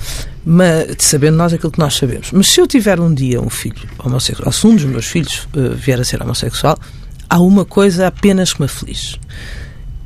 Mas, 0.45 0.97
sabendo 0.99 1.37
nós 1.37 1.51
aquilo 1.51 1.71
que 1.71 1.79
nós 1.79 1.95
sabemos. 1.95 2.31
Mas 2.31 2.51
se 2.51 2.61
eu 2.61 2.67
tiver 2.67 2.99
um 2.99 3.11
dia 3.11 3.41
um 3.41 3.49
filho 3.49 3.89
homossexual, 3.97 4.51
se 4.51 4.67
um 4.67 4.75
dos 4.75 4.85
meus 4.85 5.07
filhos 5.07 5.47
uh, 5.55 5.73
vier 5.75 5.99
a 5.99 6.03
ser 6.03 6.21
homossexual, 6.21 6.77
há 7.27 7.39
uma 7.39 7.65
coisa 7.65 8.05
apenas 8.05 8.53
que 8.53 8.61
me 8.61 8.67
aflige. 8.67 9.19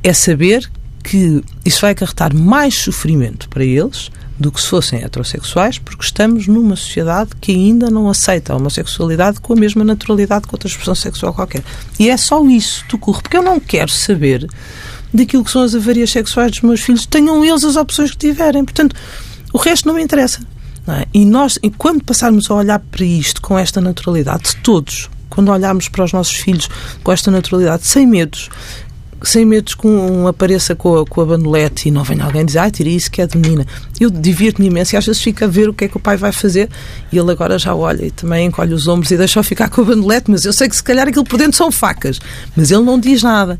É 0.02 0.14
saber 0.14 0.66
que 1.06 1.42
isso 1.64 1.80
vai 1.80 1.92
acarretar 1.92 2.34
mais 2.34 2.74
sofrimento 2.74 3.48
para 3.48 3.64
eles 3.64 4.10
do 4.38 4.50
que 4.50 4.60
se 4.60 4.66
fossem 4.66 5.02
heterossexuais, 5.02 5.78
porque 5.78 6.04
estamos 6.04 6.46
numa 6.46 6.76
sociedade 6.76 7.30
que 7.40 7.52
ainda 7.52 7.88
não 7.88 8.10
aceita 8.10 8.52
a 8.52 8.56
homossexualidade 8.56 9.40
com 9.40 9.52
a 9.52 9.56
mesma 9.56 9.84
naturalidade 9.84 10.46
que 10.46 10.54
outra 10.54 10.68
expressão 10.68 10.94
sexual 10.94 11.32
qualquer. 11.32 11.62
E 11.98 12.10
é 12.10 12.16
só 12.16 12.44
isso 12.46 12.84
que 12.86 12.96
ocorre, 12.96 13.22
porque 13.22 13.36
eu 13.36 13.42
não 13.42 13.58
quero 13.58 13.90
saber 13.90 14.46
daquilo 15.14 15.44
que 15.44 15.50
são 15.50 15.62
as 15.62 15.74
avarias 15.74 16.10
sexuais 16.10 16.50
dos 16.50 16.60
meus 16.62 16.80
filhos, 16.80 17.06
tenham 17.06 17.44
eles 17.44 17.64
as 17.64 17.76
opções 17.76 18.10
que 18.10 18.18
tiverem. 18.18 18.64
Portanto, 18.64 18.94
o 19.52 19.58
resto 19.58 19.86
não 19.86 19.94
me 19.94 20.02
interessa. 20.02 20.40
Não 20.86 20.94
é? 20.94 21.06
E 21.14 21.24
nós, 21.24 21.58
quando 21.78 22.04
passarmos 22.04 22.50
a 22.50 22.54
olhar 22.54 22.78
para 22.78 23.04
isto 23.04 23.40
com 23.40 23.58
esta 23.58 23.80
naturalidade, 23.80 24.56
todos, 24.62 25.08
quando 25.30 25.50
olharmos 25.50 25.88
para 25.88 26.04
os 26.04 26.12
nossos 26.12 26.34
filhos 26.34 26.68
com 27.02 27.12
esta 27.12 27.30
naturalidade, 27.30 27.86
sem 27.86 28.06
medos, 28.06 28.50
sem 29.22 29.44
medos 29.44 29.74
que 29.74 29.86
um 29.86 30.26
apareça 30.26 30.74
com 30.74 31.00
a, 31.00 31.06
com 31.06 31.20
a 31.20 31.24
bandolete 31.24 31.88
e 31.88 31.90
não 31.90 32.04
venha 32.04 32.24
alguém 32.24 32.44
dizer, 32.44 32.58
ai, 32.58 32.70
tira 32.70 32.88
isso 32.88 33.10
que 33.10 33.20
é 33.20 33.26
de 33.26 33.36
menina. 33.36 33.66
Eu 33.98 34.10
divirto-me 34.10 34.68
imenso 34.68 34.94
e 34.94 34.96
às 34.96 35.06
vezes 35.06 35.22
fica 35.22 35.46
a 35.46 35.48
ver 35.48 35.68
o 35.68 35.74
que 35.74 35.84
é 35.84 35.88
que 35.88 35.96
o 35.96 36.00
pai 36.00 36.16
vai 36.16 36.32
fazer 36.32 36.68
e 37.10 37.18
ele 37.18 37.30
agora 37.30 37.58
já 37.58 37.74
olha 37.74 38.04
e 38.04 38.10
também 38.10 38.46
encolhe 38.46 38.74
os 38.74 38.86
ombros 38.86 39.10
e 39.10 39.16
deixa-o 39.16 39.42
ficar 39.42 39.68
com 39.70 39.80
a 39.80 39.84
bandolete, 39.84 40.30
mas 40.30 40.44
eu 40.44 40.52
sei 40.52 40.68
que 40.68 40.76
se 40.76 40.82
calhar 40.82 41.08
aquilo 41.08 41.24
por 41.24 41.38
dentro 41.38 41.56
são 41.56 41.70
facas, 41.72 42.18
mas 42.54 42.70
ele 42.70 42.82
não 42.82 42.98
diz 42.98 43.22
nada. 43.22 43.58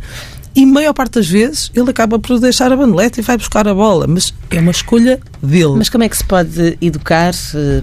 E 0.54 0.64
maior 0.64 0.94
parte 0.94 1.16
das 1.16 1.28
vezes 1.28 1.70
ele 1.74 1.90
acaba 1.90 2.18
por 2.18 2.40
deixar 2.40 2.72
a 2.72 2.76
bandolete 2.76 3.20
e 3.20 3.22
vai 3.22 3.36
buscar 3.36 3.68
a 3.68 3.74
bola, 3.74 4.06
mas 4.06 4.32
é 4.50 4.58
uma 4.58 4.70
escolha 4.70 5.20
dele. 5.42 5.74
Mas 5.76 5.90
como 5.90 6.04
é 6.04 6.08
que 6.08 6.16
se 6.16 6.24
pode 6.24 6.78
educar 6.80 7.34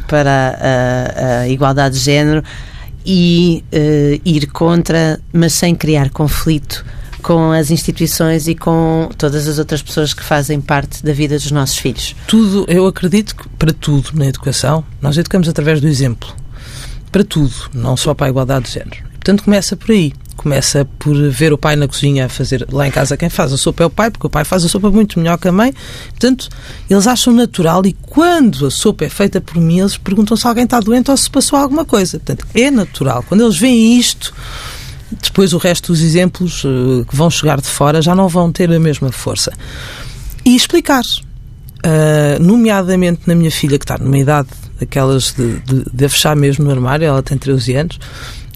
para 0.07 0.57
a, 0.59 1.41
a 1.41 1.47
igualdade 1.47 1.99
de 1.99 2.03
género 2.03 2.43
e 3.05 3.63
uh, 3.71 4.21
ir 4.25 4.47
contra, 4.47 5.19
mas 5.31 5.53
sem 5.53 5.75
criar 5.75 6.09
conflito? 6.09 6.83
Com 7.23 7.51
as 7.51 7.71
instituições 7.71 8.47
e 8.47 8.53
com 8.53 9.09
todas 9.17 9.47
as 9.47 9.57
outras 9.57 9.81
pessoas 9.81 10.13
que 10.13 10.21
fazem 10.21 10.59
parte 10.61 11.03
da 11.03 11.13
vida 11.13 11.35
dos 11.35 11.49
nossos 11.49 11.77
filhos? 11.77 12.15
Tudo, 12.27 12.65
eu 12.67 12.85
acredito 12.85 13.35
que 13.35 13.47
para 13.49 13.73
tudo 13.73 14.11
na 14.13 14.27
educação, 14.27 14.83
nós 15.01 15.17
educamos 15.17 15.47
através 15.47 15.79
do 15.81 15.87
exemplo. 15.87 16.29
Para 17.11 17.23
tudo, 17.23 17.53
não 17.73 17.95
só 17.95 18.13
para 18.13 18.27
a 18.27 18.29
igualdade 18.29 18.65
de 18.65 18.73
género. 18.73 18.97
Portanto, 19.13 19.43
começa 19.45 19.75
por 19.77 19.91
aí. 19.91 20.11
começa 20.35 20.85
por 20.99 21.15
ver 21.29 21.53
o 21.53 21.57
pai 21.57 21.75
na 21.75 21.87
cozinha 21.87 22.25
a 22.25 22.29
fazer. 22.29 22.67
Lá 22.71 22.87
em 22.87 22.91
casa, 22.91 23.15
quem 23.15 23.29
faz 23.29 23.53
a 23.53 23.57
sopa 23.57 23.83
é 23.83 23.85
o 23.85 23.89
pai, 23.89 24.11
porque 24.11 24.27
o 24.27 24.29
pai 24.29 24.43
faz 24.43 24.65
a 24.65 24.67
sopa 24.67 24.91
muito 24.91 25.17
melhor 25.19 25.37
que 25.37 25.47
a 25.47 25.51
mãe. 25.51 25.73
Portanto, 26.09 26.49
eles 26.89 27.07
acham 27.07 27.33
natural 27.33 27.85
e 27.85 27.93
quando 27.93 28.65
a 28.65 28.71
sopa 28.71 29.05
é 29.05 29.09
feita 29.09 29.39
por 29.39 29.57
mim, 29.57 29.79
eles 29.79 29.95
perguntam 29.95 30.35
se 30.35 30.45
alguém 30.45 30.65
está 30.65 30.79
doente 30.79 31.09
ou 31.09 31.17
se 31.17 31.29
passou 31.29 31.57
alguma 31.57 31.85
coisa. 31.85 32.19
Portanto, 32.19 32.45
é 32.53 32.69
natural. 32.69 33.23
Quando 33.27 33.43
eles 33.43 33.57
veem 33.57 33.97
isto, 33.97 34.33
depois 35.21 35.53
o 35.53 35.57
resto 35.57 35.91
dos 35.91 36.01
exemplos 36.01 36.63
uh, 36.63 37.05
que 37.07 37.15
vão 37.15 37.29
chegar 37.29 37.59
de 37.59 37.67
fora 37.67 38.01
já 38.01 38.15
não 38.15 38.27
vão 38.27 38.51
ter 38.51 38.71
a 38.71 38.79
mesma 38.79 39.11
força. 39.11 39.51
E 40.45 40.55
explicar. 40.55 41.03
Uh, 41.85 42.41
nomeadamente 42.41 43.21
na 43.25 43.35
minha 43.35 43.51
filha, 43.51 43.77
que 43.77 43.83
está 43.83 43.97
numa 43.97 44.17
idade 44.17 44.47
daquelas 44.79 45.33
de, 45.33 45.59
de, 45.59 45.83
de 45.91 46.09
fechar 46.09 46.35
mesmo 46.35 46.63
no 46.63 46.71
armário, 46.71 47.05
ela 47.05 47.21
tem 47.21 47.37
13 47.37 47.75
anos, 47.75 47.99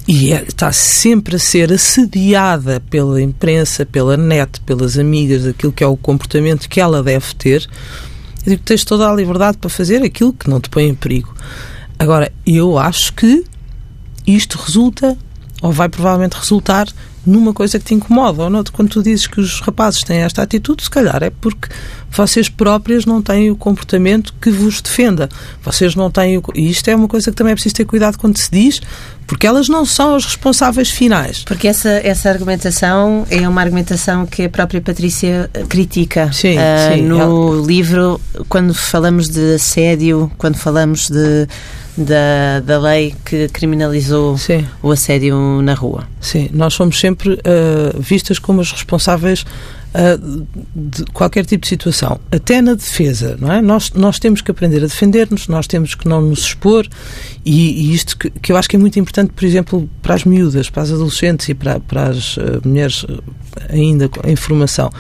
e 0.08 0.32
é, 0.32 0.46
está 0.48 0.72
sempre 0.72 1.36
a 1.36 1.40
ser 1.40 1.72
assediada 1.74 2.80
pela 2.90 3.22
imprensa, 3.22 3.86
pela 3.86 4.16
net, 4.16 4.62
pelas 4.62 4.98
amigas, 4.98 5.44
daquilo 5.44 5.74
que 5.74 5.84
é 5.84 5.88
o 5.88 5.98
comportamento 5.98 6.70
que 6.70 6.80
ela 6.80 7.04
deve 7.04 7.36
ter. 7.36 7.68
Eu 8.46 8.52
digo 8.52 8.58
que 8.60 8.68
tens 8.68 8.86
toda 8.86 9.10
a 9.10 9.14
liberdade 9.14 9.58
para 9.58 9.70
fazer 9.70 10.02
aquilo 10.02 10.32
que 10.32 10.50
não 10.50 10.62
te 10.62 10.70
põe 10.70 10.86
em 10.86 10.96
perigo. 10.96 11.36
Agora, 12.00 12.32
eu 12.46 12.78
acho 12.78 13.14
que 13.14 13.44
isto 14.26 14.58
resulta, 14.58 15.18
ou 15.68 15.74
vai 15.74 15.90
provavelmente 15.90 16.38
resultar, 16.38 16.88
numa 17.26 17.54
coisa 17.54 17.78
que 17.78 17.84
te 17.84 17.94
incomoda. 17.94 18.44
Ou 18.44 18.50
não, 18.50 18.64
quando 18.72 18.88
tu 18.88 19.04
dizes 19.04 19.28
que 19.28 19.42
os 19.42 19.60
rapazes 19.60 20.02
têm 20.02 20.20
esta 20.20 20.42
atitude, 20.42 20.82
se 20.82 20.90
calhar 20.90 21.22
é 21.22 21.30
porque 21.30 21.68
vocês 22.10 22.48
próprias 22.48 23.06
não 23.06 23.22
têm 23.22 23.52
o 23.52 23.56
comportamento 23.58 24.34
que 24.42 24.50
vos 24.50 24.82
defenda. 24.82 25.28
Vocês 25.62 25.94
não 25.94 26.10
têm. 26.10 26.38
O, 26.38 26.44
e 26.56 26.70
isto 26.70 26.88
é 26.88 26.96
uma 26.96 27.10
coisa 27.10 27.30
que 27.30 27.36
também 27.36 27.52
é 27.52 27.56
preciso 27.56 27.76
ter 27.76 27.84
cuidado 27.84 28.18
quando 28.18 28.38
se 28.38 28.50
diz, 28.50 28.80
porque 29.28 29.46
elas 29.46 29.68
não 29.68 29.86
são 29.86 30.16
as 30.16 30.24
responsáveis 30.24 30.90
finais. 30.90 31.44
Porque 31.44 31.68
essa, 31.68 31.90
essa 31.90 32.30
argumentação 32.30 33.28
é 33.30 33.48
uma 33.48 33.60
argumentação 33.60 34.26
que 34.26 34.46
a 34.46 34.50
própria 34.50 34.80
Patrícia 34.80 35.50
critica. 35.68 36.32
Sim, 36.32 36.56
uh, 36.56 36.94
sim, 36.94 37.02
no 37.02 37.20
ela... 37.20 37.68
livro, 37.68 38.22
quando 38.48 38.74
falamos 38.74 39.28
de 39.28 39.56
assédio, 39.56 40.32
quando 40.38 40.56
falamos 40.56 41.10
de 41.10 41.46
da, 41.98 42.60
da 42.60 42.80
lei 42.80 43.16
que 43.26 43.50
criminalizou 43.50 44.38
Sim. 44.38 44.66
o 44.84 44.92
assédio 44.92 45.62
na 45.64 45.74
rua. 45.74 46.08
Sim, 46.22 46.50
nós 46.54 46.76
somos 46.76 47.00
sempre 47.00 47.34
uh, 47.34 48.00
vistas 48.00 48.38
como 48.38 48.62
as 48.62 48.72
responsáveis 48.72 49.42
uh, 49.42 50.48
de 50.76 51.06
qualquer 51.06 51.44
tipo 51.46 51.64
de 51.64 51.68
situação, 51.68 52.20
até 52.32 52.62
na 52.62 52.76
defesa, 52.76 53.36
não 53.40 53.52
é? 53.52 53.62
Nós, 53.62 53.92
nós 53.94 54.20
temos 54.20 54.42
que 54.42 54.52
aprender 54.52 54.78
a 54.78 54.88
defender-nos, 54.88 55.48
nós 55.48 55.66
temos 55.66 55.96
que 55.96 56.08
não 56.08 56.22
nos 56.22 56.40
expor 56.40 56.88
e, 57.44 57.90
e 57.90 57.94
isto 57.96 58.16
que, 58.16 58.30
que, 58.30 58.52
eu 58.52 58.58
acho 58.58 58.70
que 58.70 58.76
é 58.76 58.80
muito 58.80 59.00
importante, 59.00 59.34
por 59.34 59.44
exemplo, 59.44 59.90
para 60.02 60.14
as 60.14 60.24
miúdas, 60.24 60.70
para 60.70 60.84
as 60.84 60.92
adolescentes 60.92 61.50
e 61.50 61.56
para, 61.56 61.80
para 61.80 62.10
as 62.10 62.38
uh, 62.38 62.62
mulheres 62.64 63.06
ainda 63.70 64.08
em 64.24 64.36
formação. 64.36 64.92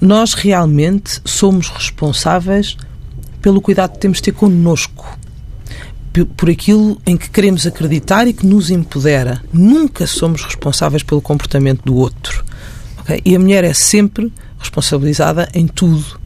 Nós 0.00 0.32
realmente 0.32 1.20
somos 1.24 1.68
responsáveis 1.68 2.76
pelo 3.42 3.60
cuidado 3.60 3.92
que 3.92 3.98
temos 3.98 4.18
de 4.18 4.24
ter 4.24 4.32
connosco 4.32 5.18
por 6.26 6.50
aquilo 6.50 7.00
em 7.06 7.16
que 7.16 7.28
queremos 7.30 7.66
acreditar 7.66 8.26
e 8.26 8.32
que 8.32 8.46
nos 8.46 8.70
empodera. 8.70 9.42
Nunca 9.52 10.06
somos 10.06 10.44
responsáveis 10.44 11.02
pelo 11.02 11.20
comportamento 11.20 11.82
do 11.84 11.96
outro. 11.96 12.44
Okay? 13.00 13.20
E 13.24 13.34
a 13.34 13.38
mulher 13.38 13.64
é 13.64 13.72
sempre 13.72 14.32
responsabilizada 14.58 15.48
em 15.54 15.66
tudo 15.66 16.18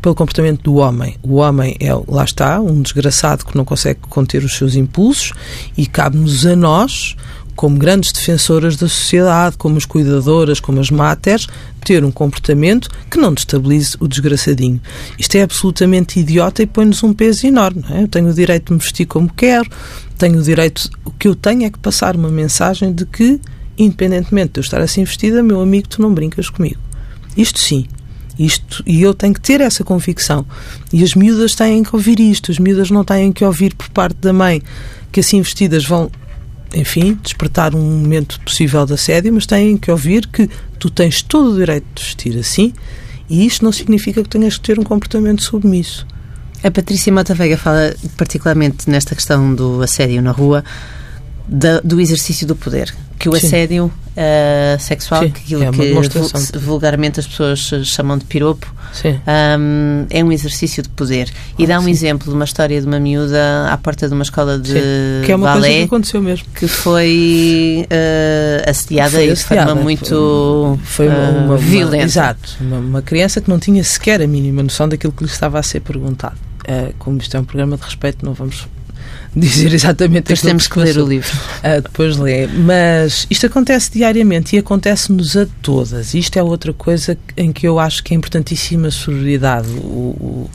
pelo 0.00 0.14
comportamento 0.14 0.62
do 0.62 0.76
homem. 0.76 1.16
O 1.22 1.36
homem 1.36 1.76
é, 1.80 1.92
lá 2.06 2.24
está, 2.24 2.60
um 2.60 2.80
desgraçado 2.80 3.44
que 3.44 3.56
não 3.56 3.64
consegue 3.64 4.00
conter 4.08 4.44
os 4.44 4.56
seus 4.56 4.74
impulsos 4.74 5.32
e 5.76 5.86
cabe-nos 5.86 6.46
a 6.46 6.54
nós 6.54 7.16
como 7.58 7.76
grandes 7.76 8.12
defensoras 8.12 8.76
da 8.76 8.88
sociedade, 8.88 9.56
como 9.56 9.76
as 9.76 9.84
cuidadoras, 9.84 10.60
como 10.60 10.78
as 10.78 10.92
máteres, 10.92 11.48
ter 11.88 12.04
um 12.04 12.10
comportamento 12.10 12.90
que 13.10 13.16
não 13.16 13.32
destabilize 13.32 13.96
o 13.98 14.06
desgraçadinho. 14.06 14.78
Isto 15.18 15.36
é 15.36 15.42
absolutamente 15.42 16.20
idiota 16.20 16.62
e 16.62 16.66
põe-nos 16.66 17.02
um 17.02 17.14
peso 17.14 17.46
enorme. 17.46 17.82
É? 17.90 18.02
Eu 18.02 18.08
tenho 18.08 18.28
o 18.28 18.34
direito 18.34 18.66
de 18.66 18.72
me 18.74 18.78
vestir 18.78 19.06
como 19.06 19.32
quero, 19.32 19.70
tenho 20.18 20.38
o 20.38 20.42
direito. 20.42 20.90
O 21.02 21.10
que 21.10 21.26
eu 21.26 21.34
tenho 21.34 21.64
é 21.64 21.70
que 21.70 21.78
passar 21.78 22.14
uma 22.14 22.28
mensagem 22.28 22.92
de 22.92 23.06
que, 23.06 23.40
independentemente 23.78 24.52
de 24.52 24.60
eu 24.60 24.62
estar 24.62 24.82
assim 24.82 25.02
vestida, 25.02 25.42
meu 25.42 25.62
amigo, 25.62 25.88
tu 25.88 26.02
não 26.02 26.12
brincas 26.12 26.50
comigo. 26.50 26.78
Isto 27.34 27.58
sim. 27.58 27.86
Isto, 28.38 28.84
e 28.86 29.00
eu 29.00 29.14
tenho 29.14 29.32
que 29.32 29.40
ter 29.40 29.62
essa 29.62 29.82
convicção. 29.82 30.44
E 30.92 31.02
as 31.02 31.14
miúdas 31.14 31.54
têm 31.54 31.82
que 31.82 31.96
ouvir 31.96 32.20
isto. 32.20 32.52
As 32.52 32.58
miúdas 32.58 32.90
não 32.90 33.02
têm 33.02 33.32
que 33.32 33.44
ouvir 33.44 33.74
por 33.74 33.88
parte 33.88 34.16
da 34.18 34.32
mãe 34.32 34.62
que 35.10 35.20
assim 35.20 35.40
vestidas 35.40 35.86
vão 35.86 36.10
enfim, 36.74 37.18
despertar 37.22 37.74
um 37.74 37.80
momento 37.80 38.40
possível 38.40 38.84
de 38.84 38.94
assédio, 38.94 39.32
mas 39.32 39.46
têm 39.46 39.76
que 39.76 39.90
ouvir 39.90 40.26
que 40.26 40.48
tu 40.78 40.90
tens 40.90 41.22
todo 41.22 41.52
o 41.52 41.56
direito 41.56 41.86
de 41.94 42.02
vestir 42.02 42.38
assim 42.38 42.72
e 43.28 43.44
isto 43.44 43.64
não 43.64 43.72
significa 43.72 44.22
que 44.22 44.28
tenhas 44.28 44.56
que 44.56 44.62
ter 44.62 44.78
um 44.78 44.84
comportamento 44.84 45.42
submisso. 45.42 46.06
A 46.62 46.70
Patrícia 46.70 47.12
Mota 47.12 47.34
Veiga 47.34 47.56
fala 47.56 47.94
particularmente 48.16 48.90
nesta 48.90 49.14
questão 49.14 49.54
do 49.54 49.82
assédio 49.82 50.20
na 50.20 50.32
rua, 50.32 50.64
da, 51.48 51.80
do 51.80 52.00
exercício 52.00 52.46
do 52.46 52.54
poder 52.54 52.94
que 53.18 53.28
o 53.28 53.32
Sim. 53.36 53.46
assédio 53.46 53.86
uh, 53.86 54.80
sexual, 54.80 55.22
Sim, 55.22 55.28
aquilo 55.28 55.62
é 55.64 55.70
que 55.70 56.58
vulgarmente 56.58 57.18
as 57.18 57.26
pessoas 57.26 57.58
chamam 57.84 58.16
de 58.16 58.24
piropo, 58.24 58.72
um, 59.04 60.06
é 60.08 60.22
um 60.22 60.30
exercício 60.30 60.82
de 60.82 60.88
poder. 60.90 61.28
E 61.58 61.66
dá 61.66 61.80
um 61.80 61.84
Sim. 61.84 61.90
exemplo 61.90 62.28
de 62.28 62.34
uma 62.34 62.44
história 62.44 62.80
de 62.80 62.86
uma 62.86 63.00
miúda 63.00 63.68
à 63.70 63.76
porta 63.76 64.06
de 64.06 64.14
uma 64.14 64.22
escola 64.22 64.58
de 64.58 64.74
que 65.24 65.32
é 65.32 65.36
uma 65.36 65.46
balé, 65.46 65.60
coisa 65.60 65.78
que 65.78 65.84
aconteceu 65.84 66.22
mesmo. 66.22 66.46
Que 66.54 66.68
foi 66.68 67.86
uh, 67.90 68.70
assediada, 68.70 69.10
foi 69.10 69.32
de 69.32 69.44
forma 69.44 69.74
muito 69.74 70.78
foi, 70.84 71.08
uma, 71.08 71.30
uma, 71.30 71.54
uh, 71.54 71.58
violenta. 71.58 72.04
exato. 72.04 72.56
Uma, 72.60 72.78
uma, 72.78 73.02
criança 73.02 73.40
que 73.40 73.50
não 73.50 73.58
tinha 73.58 73.82
sequer 73.82 74.22
a 74.22 74.26
mínima 74.26 74.62
noção 74.62 74.88
daquilo 74.88 75.12
que 75.12 75.24
lhe 75.24 75.30
estava 75.30 75.58
a 75.58 75.62
ser 75.62 75.80
perguntado. 75.80 76.36
Uh, 76.60 76.94
como 76.98 77.18
isto 77.18 77.36
é 77.36 77.40
um 77.40 77.44
programa 77.44 77.76
de 77.76 77.82
respeito, 77.82 78.24
não 78.24 78.32
vamos 78.32 78.68
dizer 79.34 79.72
exatamente 79.72 80.24
Depois 80.24 80.40
temos 80.40 80.66
que, 80.66 80.74
que 80.74 80.80
ler 80.80 80.98
o 80.98 81.06
livro. 81.06 81.36
Uh, 81.58 81.82
depois 81.82 82.16
lê. 82.16 82.46
Mas 82.46 83.26
isto 83.30 83.46
acontece 83.46 83.92
diariamente 83.92 84.56
e 84.56 84.58
acontece-nos 84.58 85.36
a 85.36 85.46
todas. 85.62 86.14
Isto 86.14 86.38
é 86.38 86.42
outra 86.42 86.72
coisa 86.72 87.16
em 87.36 87.52
que 87.52 87.66
eu 87.66 87.78
acho 87.78 88.02
que 88.02 88.14
é 88.14 88.16
importantíssima 88.16 88.88
a 88.88 88.90
sororidade, 88.90 89.68
o, 89.68 90.48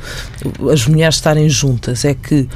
o, 0.60 0.70
as 0.70 0.86
mulheres 0.88 1.16
estarem 1.16 1.50
juntas. 1.50 2.06
É 2.06 2.14
que 2.14 2.48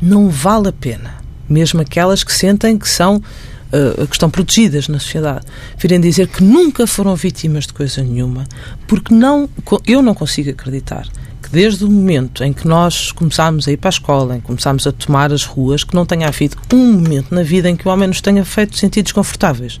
não 0.00 0.28
vale 0.28 0.68
a 0.68 0.72
pena, 0.72 1.14
mesmo 1.48 1.80
aquelas 1.80 2.24
que 2.24 2.32
sentem 2.32 2.78
que 2.78 2.88
são 2.88 3.16
uh, 3.16 4.06
que 4.06 4.14
estão 4.14 4.30
protegidas 4.30 4.88
na 4.88 4.98
sociedade, 4.98 5.44
virem 5.78 6.00
dizer 6.00 6.28
que 6.28 6.42
nunca 6.42 6.86
foram 6.86 7.14
vítimas 7.14 7.66
de 7.66 7.72
coisa 7.72 8.02
nenhuma, 8.02 8.46
porque 8.86 9.14
não, 9.14 9.48
eu 9.86 10.02
não 10.02 10.14
consigo 10.14 10.50
acreditar 10.50 11.06
que 11.46 11.52
desde 11.52 11.84
o 11.84 11.90
momento 11.90 12.42
em 12.42 12.52
que 12.52 12.66
nós 12.66 13.12
começámos 13.12 13.68
a 13.68 13.72
ir 13.72 13.76
para 13.76 13.88
a 13.88 13.90
escola, 13.90 14.36
em 14.36 14.40
que 14.40 14.46
começámos 14.46 14.84
a 14.84 14.90
tomar 14.90 15.32
as 15.32 15.44
ruas, 15.44 15.84
que 15.84 15.94
não 15.94 16.04
tenha 16.04 16.26
havido 16.26 16.56
um 16.72 16.94
momento 16.94 17.32
na 17.32 17.44
vida 17.44 17.70
em 17.70 17.76
que 17.76 17.86
o 17.86 17.90
homem 17.92 18.08
nos 18.08 18.20
tenha 18.20 18.44
feito 18.44 18.76
sentir 18.76 19.02
desconfortáveis. 19.02 19.78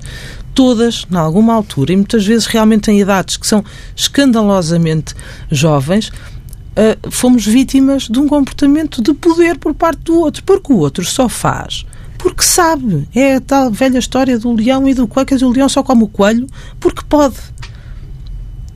Todas, 0.54 1.04
em 1.10 1.16
alguma 1.16 1.54
altura, 1.54 1.92
e 1.92 1.96
muitas 1.96 2.24
vezes 2.24 2.46
realmente 2.46 2.88
em 2.90 3.00
idades 3.00 3.36
que 3.36 3.46
são 3.46 3.64
escandalosamente 3.96 5.12
jovens, 5.50 6.08
uh, 6.08 7.10
fomos 7.10 7.44
vítimas 7.44 8.04
de 8.04 8.20
um 8.20 8.28
comportamento 8.28 9.02
de 9.02 9.12
poder 9.12 9.58
por 9.58 9.74
parte 9.74 10.04
do 10.04 10.20
outro, 10.20 10.44
porque 10.44 10.72
o 10.72 10.78
outro 10.78 11.04
só 11.04 11.28
faz 11.28 11.84
porque 12.16 12.42
sabe. 12.42 13.06
É 13.14 13.34
a 13.34 13.40
tal 13.40 13.70
velha 13.70 13.98
história 13.98 14.38
do 14.38 14.50
leão 14.52 14.88
e 14.88 14.94
do 14.94 15.06
coelho, 15.06 15.26
que 15.26 15.44
o 15.44 15.50
leão 15.50 15.68
só 15.68 15.82
come 15.82 16.04
o 16.04 16.08
coelho 16.08 16.46
porque 16.80 17.02
pode. 17.06 17.36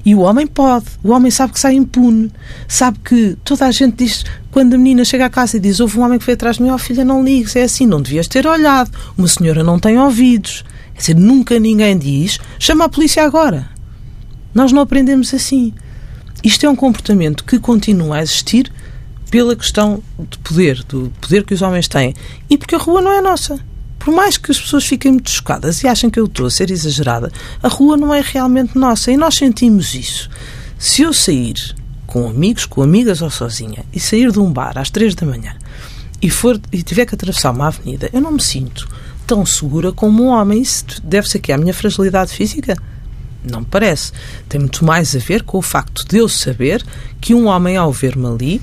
E 0.04 0.14
o 0.14 0.20
homem 0.20 0.46
pode. 0.46 0.86
O 1.02 1.10
homem 1.10 1.30
sabe 1.30 1.52
que 1.52 1.60
sai 1.60 1.74
impune. 1.74 2.30
Sabe 2.66 2.98
que 3.00 3.36
toda 3.44 3.66
a 3.66 3.70
gente 3.70 3.96
diz, 3.96 4.24
quando 4.50 4.74
a 4.74 4.78
menina 4.78 5.04
chega 5.04 5.26
à 5.26 5.30
casa 5.30 5.56
e 5.56 5.60
diz: 5.60 5.80
Houve 5.80 5.98
um 5.98 6.02
homem 6.02 6.18
que 6.18 6.24
veio 6.24 6.34
atrás 6.34 6.56
de 6.56 6.62
mim, 6.62 6.70
oh 6.70 6.78
filha, 6.78 7.04
não 7.04 7.22
ligues, 7.22 7.54
é 7.56 7.62
assim, 7.62 7.86
não 7.86 8.00
devias 8.00 8.26
ter 8.26 8.46
olhado. 8.46 8.90
Uma 9.16 9.28
senhora 9.28 9.62
não 9.62 9.78
tem 9.78 9.98
ouvidos. 9.98 10.64
Quer 10.94 11.00
dizer, 11.00 11.16
nunca 11.16 11.58
ninguém 11.58 11.98
diz: 11.98 12.38
chama 12.58 12.86
a 12.86 12.88
polícia 12.88 13.24
agora. 13.24 13.68
Nós 14.54 14.72
não 14.72 14.82
aprendemos 14.82 15.32
assim. 15.34 15.72
Isto 16.42 16.64
é 16.64 16.70
um 16.70 16.76
comportamento 16.76 17.44
que 17.44 17.58
continua 17.58 18.16
a 18.16 18.22
existir 18.22 18.72
pela 19.30 19.54
questão 19.54 20.02
de 20.18 20.38
poder, 20.38 20.82
do 20.84 21.12
poder 21.20 21.44
que 21.44 21.54
os 21.54 21.62
homens 21.62 21.86
têm. 21.86 22.14
E 22.48 22.56
porque 22.56 22.74
a 22.74 22.78
rua 22.78 23.00
não 23.02 23.12
é 23.12 23.20
nossa 23.20 23.60
por 24.00 24.14
mais 24.14 24.38
que 24.38 24.50
as 24.50 24.58
pessoas 24.58 24.86
fiquem 24.86 25.12
muito 25.12 25.30
chocadas 25.30 25.82
e 25.82 25.86
achem 25.86 26.08
que 26.08 26.18
eu 26.18 26.24
estou 26.24 26.46
a 26.46 26.50
ser 26.50 26.70
exagerada, 26.70 27.30
a 27.62 27.68
rua 27.68 27.98
não 27.98 28.14
é 28.14 28.22
realmente 28.24 28.76
nossa 28.76 29.12
e 29.12 29.16
nós 29.16 29.34
sentimos 29.34 29.94
isso. 29.94 30.30
Se 30.78 31.02
eu 31.02 31.12
sair 31.12 31.76
com 32.06 32.26
amigos, 32.26 32.64
com 32.64 32.82
amigas 32.82 33.20
ou 33.20 33.30
sozinha 33.30 33.84
e 33.92 34.00
sair 34.00 34.32
de 34.32 34.40
um 34.40 34.50
bar 34.50 34.78
às 34.78 34.88
três 34.88 35.14
da 35.14 35.26
manhã 35.26 35.54
e, 36.20 36.30
for, 36.30 36.58
e 36.72 36.82
tiver 36.82 37.04
que 37.04 37.14
atravessar 37.14 37.50
uma 37.50 37.66
avenida, 37.66 38.08
eu 38.10 38.22
não 38.22 38.32
me 38.32 38.40
sinto 38.40 38.88
tão 39.26 39.44
segura 39.44 39.92
como 39.92 40.24
um 40.24 40.28
homem. 40.28 40.62
Isso 40.62 40.84
deve 41.04 41.28
ser 41.28 41.38
que 41.38 41.52
é 41.52 41.54
a 41.54 41.58
minha 41.58 41.74
fragilidade 41.74 42.32
física? 42.32 42.76
Não 43.44 43.60
me 43.60 43.66
parece. 43.66 44.12
Tem 44.48 44.58
muito 44.58 44.82
mais 44.82 45.14
a 45.14 45.18
ver 45.18 45.42
com 45.42 45.58
o 45.58 45.62
facto 45.62 46.06
de 46.08 46.16
eu 46.16 46.28
saber 46.28 46.82
que 47.20 47.34
um 47.34 47.46
homem, 47.48 47.76
ao 47.76 47.92
ver-me 47.92 48.26
ali, 48.26 48.62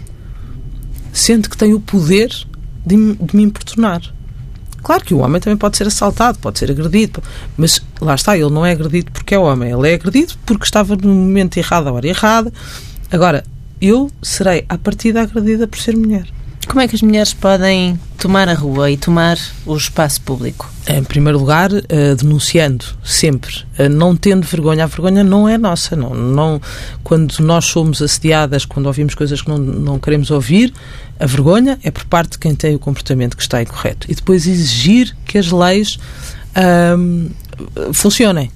sente 1.13 1.47
que 1.47 1.56
tem 1.56 1.76
o 1.76 1.80
poder 1.80 2.30
de, 2.84 2.95
de 3.15 3.36
me 3.36 3.43
importunar. 3.43 4.02
Claro 4.88 5.04
que 5.04 5.13
o 5.13 5.17
homem 5.17 5.41
também 5.41 5.58
pode 5.58 5.76
ser 5.76 5.86
assaltado, 5.86 6.39
pode 6.39 6.60
ser 6.60 6.71
agredido, 6.71 7.21
mas 7.58 7.82
lá 8.00 8.15
está, 8.15 8.38
ele 8.38 8.50
não 8.50 8.65
é 8.65 8.71
agredido 8.71 9.12
porque 9.12 9.36
é 9.36 9.38
homem, 9.38 9.69
ele 9.69 9.91
é 9.91 9.95
agredido 9.95 10.36
porque 10.45 10.63
estava 10.63 10.95
no 10.95 11.13
momento 11.13 11.58
errado, 11.58 11.88
à 11.88 11.91
hora 11.91 12.08
errada. 12.08 12.54
Agora, 13.12 13.43
eu 13.82 14.10
serei, 14.21 14.63
à 14.69 14.78
partida, 14.78 15.21
agredida 15.23 15.67
por 15.67 15.78
ser 15.78 15.97
mulher. 15.97 16.26
Como 16.69 16.80
é 16.80 16.88
que 16.88 16.95
as 16.95 17.02
mulheres 17.02 17.34
podem 17.34 18.00
tomar 18.17 18.49
a 18.49 18.53
rua 18.53 18.91
e 18.91 18.97
tomar 18.97 19.38
o 19.65 19.75
espaço 19.75 20.21
público? 20.21 20.69
Em 20.88 21.03
primeiro 21.03 21.38
lugar, 21.38 21.71
uh, 21.71 22.15
denunciando 22.17 22.86
sempre, 23.03 23.53
uh, 23.80 23.89
não 23.89 24.15
tendo 24.15 24.45
vergonha. 24.45 24.84
A 24.84 24.88
vergonha 24.88 25.23
não 25.23 25.47
é 25.47 25.58
nossa. 25.58 25.95
Não, 25.95 26.13
não, 26.13 26.62
quando 27.03 27.39
nós 27.39 27.65
somos 27.65 28.01
assediadas, 28.01 28.65
quando 28.65 28.88
ouvimos 28.88 29.15
coisas 29.15 29.41
que 29.41 29.49
não, 29.49 29.58
não 29.58 29.99
queremos 29.99 30.32
ouvir, 30.32 30.73
a 31.19 31.25
vergonha 31.25 31.77
é 31.84 31.91
por 31.91 32.06
parte 32.06 32.32
de 32.32 32.39
quem 32.39 32.56
tem 32.56 32.75
o 32.75 32.80
comportamento 32.80 33.36
que 33.36 33.43
está 33.43 33.62
incorreto. 33.62 34.10
E 34.10 34.15
depois 34.15 34.47
exigir 34.47 35.15
que 35.25 35.38
as 35.38 35.51
leis 35.51 35.99
funcionem 37.93 38.51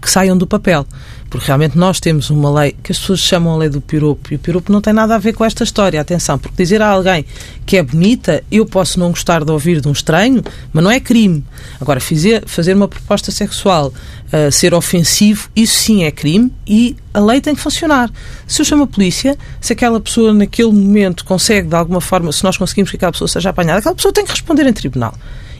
que 0.00 0.10
saiam 0.10 0.36
do 0.36 0.46
papel. 0.46 0.86
Porque 1.34 1.48
realmente 1.48 1.76
nós 1.76 1.98
temos 1.98 2.30
uma 2.30 2.48
lei 2.60 2.76
que 2.80 2.92
as 2.92 2.98
pessoas 3.00 3.18
chamam 3.18 3.54
a 3.54 3.56
lei 3.56 3.68
do 3.68 3.80
piropo 3.80 4.32
e 4.32 4.36
o 4.36 4.38
piropo 4.38 4.70
não 4.70 4.80
tem 4.80 4.92
nada 4.92 5.16
a 5.16 5.18
ver 5.18 5.32
com 5.32 5.44
esta 5.44 5.64
história. 5.64 6.00
Atenção, 6.00 6.38
porque 6.38 6.62
dizer 6.62 6.80
a 6.80 6.86
alguém 6.86 7.26
que 7.66 7.76
é 7.76 7.82
bonita, 7.82 8.44
eu 8.52 8.64
posso 8.64 9.00
não 9.00 9.10
gostar 9.10 9.44
de 9.44 9.50
ouvir 9.50 9.80
de 9.80 9.88
um 9.88 9.90
estranho, 9.90 10.44
mas 10.72 10.84
não 10.84 10.92
é 10.92 11.00
crime. 11.00 11.44
Agora, 11.80 11.98
fazer, 11.98 12.44
fazer 12.46 12.76
uma 12.76 12.86
proposta 12.86 13.32
sexual 13.32 13.88
uh, 13.88 14.52
ser 14.52 14.74
ofensivo, 14.74 15.50
isso 15.56 15.74
sim 15.74 16.04
é 16.04 16.12
crime 16.12 16.52
e 16.64 16.96
a 17.12 17.18
lei 17.18 17.40
tem 17.40 17.52
que 17.52 17.60
funcionar. 17.60 18.12
Se 18.46 18.62
eu 18.62 18.64
chamo 18.64 18.84
a 18.84 18.86
polícia, 18.86 19.36
se 19.60 19.72
aquela 19.72 20.00
pessoa 20.00 20.32
naquele 20.32 20.70
momento 20.70 21.24
consegue 21.24 21.66
de 21.66 21.74
alguma 21.74 22.00
forma, 22.00 22.30
se 22.30 22.44
nós 22.44 22.56
conseguimos 22.56 22.90
que 22.90 22.96
aquela 22.96 23.10
pessoa 23.10 23.26
seja 23.26 23.50
apanhada, 23.50 23.80
aquela 23.80 23.96
pessoa 23.96 24.14
tem 24.14 24.24
que 24.24 24.30
responder 24.30 24.68
em 24.68 24.72
tribunal. 24.72 25.12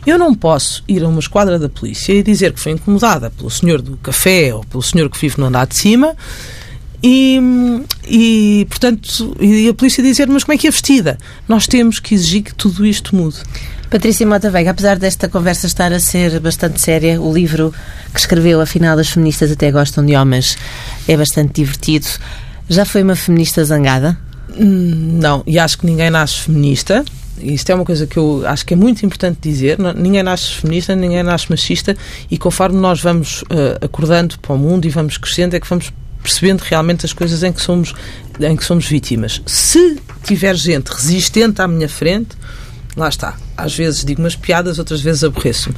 Eu 0.07 0.19
não 0.19 0.35
posso 0.35 0.85
ir 0.87 1.03
a 1.03 1.09
uma 1.09 1.21
esquadra 1.21 1.59
da 1.59 1.69
polícia 1.69 2.13
e 2.13 2.23
dizer 2.23 2.53
que 2.53 2.61
foi 2.61 2.73
incomodada 2.73 3.31
pelo 3.31 3.51
senhor 3.51 3.81
do 3.81 3.97
café 3.97 4.55
ou 4.55 4.63
pelo 4.65 4.83
senhor 4.83 5.09
que 5.09 5.19
vive 5.19 5.39
no 5.39 5.47
andar 5.47 5.67
de 5.67 5.77
cima 5.77 6.15
e, 7.07 7.39
e 8.09 8.67
portanto, 8.71 9.37
e 9.39 9.69
a 9.69 9.75
polícia 9.75 10.03
dizer, 10.03 10.27
mas 10.27 10.43
como 10.43 10.55
é 10.55 10.59
que 10.59 10.67
é 10.67 10.71
vestida? 10.71 11.19
Nós 11.47 11.67
temos 11.67 12.01
que 12.01 12.15
exigir 12.15 12.45
que 12.45 12.55
tudo 12.55 12.87
isto 12.87 13.15
mude. 13.15 13.37
Patrícia 13.91 14.27
Mota 14.27 14.51
Veiga, 14.51 14.71
apesar 14.71 14.99
desta 14.99 15.29
conversa 15.29 15.67
estar 15.67 15.93
a 15.93 16.01
ser 16.01 16.41
bastante 16.41 16.81
séria, 16.81 17.21
o 17.21 17.31
livro 17.31 17.75
que 18.13 18.19
escreveu, 18.19 18.59
afinal, 18.59 18.99
as 18.99 19.11
feministas 19.11 19.53
até 19.53 19.71
gostam 19.71 20.05
de 20.05 20.17
homens, 20.17 20.57
é 21.07 21.15
bastante 21.15 21.61
divertido. 21.61 22.07
Já 22.71 22.87
foi 22.87 23.03
uma 23.03 23.15
feminista 23.15 23.63
zangada? 23.63 24.17
Hum, 24.59 25.19
não, 25.21 25.43
e 25.47 25.59
acho 25.59 25.77
que 25.77 25.85
ninguém 25.85 26.09
nasce 26.09 26.41
feminista 26.41 27.05
isto 27.39 27.71
é 27.71 27.75
uma 27.75 27.85
coisa 27.85 28.07
que 28.07 28.17
eu 28.17 28.43
acho 28.47 28.65
que 28.65 28.75
é 28.75 28.77
muito 28.77 29.05
importante 29.05 29.39
dizer. 29.41 29.79
Ninguém 29.97 30.23
nasce 30.23 30.53
feminista, 30.53 30.95
ninguém 30.95 31.23
nasce 31.23 31.51
machista 31.51 31.97
e 32.31 32.39
conforme 32.39 32.79
nós 32.79 33.01
vamos 33.01 33.43
uh, 33.43 33.85
acordando 33.85 34.39
para 34.39 34.53
o 34.53 34.59
mundo 34.59 34.87
e 34.87 34.91
vamos 34.91 35.17
crescendo, 35.19 35.55
é 35.55 35.61
que 35.61 35.69
vamos 35.69 35.93
percebendo 36.23 36.63
realmente 36.63 37.05
as 37.05 37.13
coisas 37.13 37.43
em 37.43 37.53
que 37.53 37.61
somos, 37.61 37.95
em 38.41 38.57
que 38.57 38.65
somos 38.65 38.87
vítimas. 38.87 39.43
Se 39.47 40.01
tiver 40.23 40.57
gente 40.57 40.89
resistente 40.89 41.61
à 41.61 41.69
minha 41.69 41.89
frente, 41.89 42.31
lá 42.97 43.09
está. 43.09 43.37
Às 43.57 43.77
vezes 43.77 44.05
digo 44.05 44.23
umas 44.23 44.35
piadas, 44.35 44.79
outras 44.79 45.01
vezes 45.01 45.23
aborreço-me. 45.23 45.77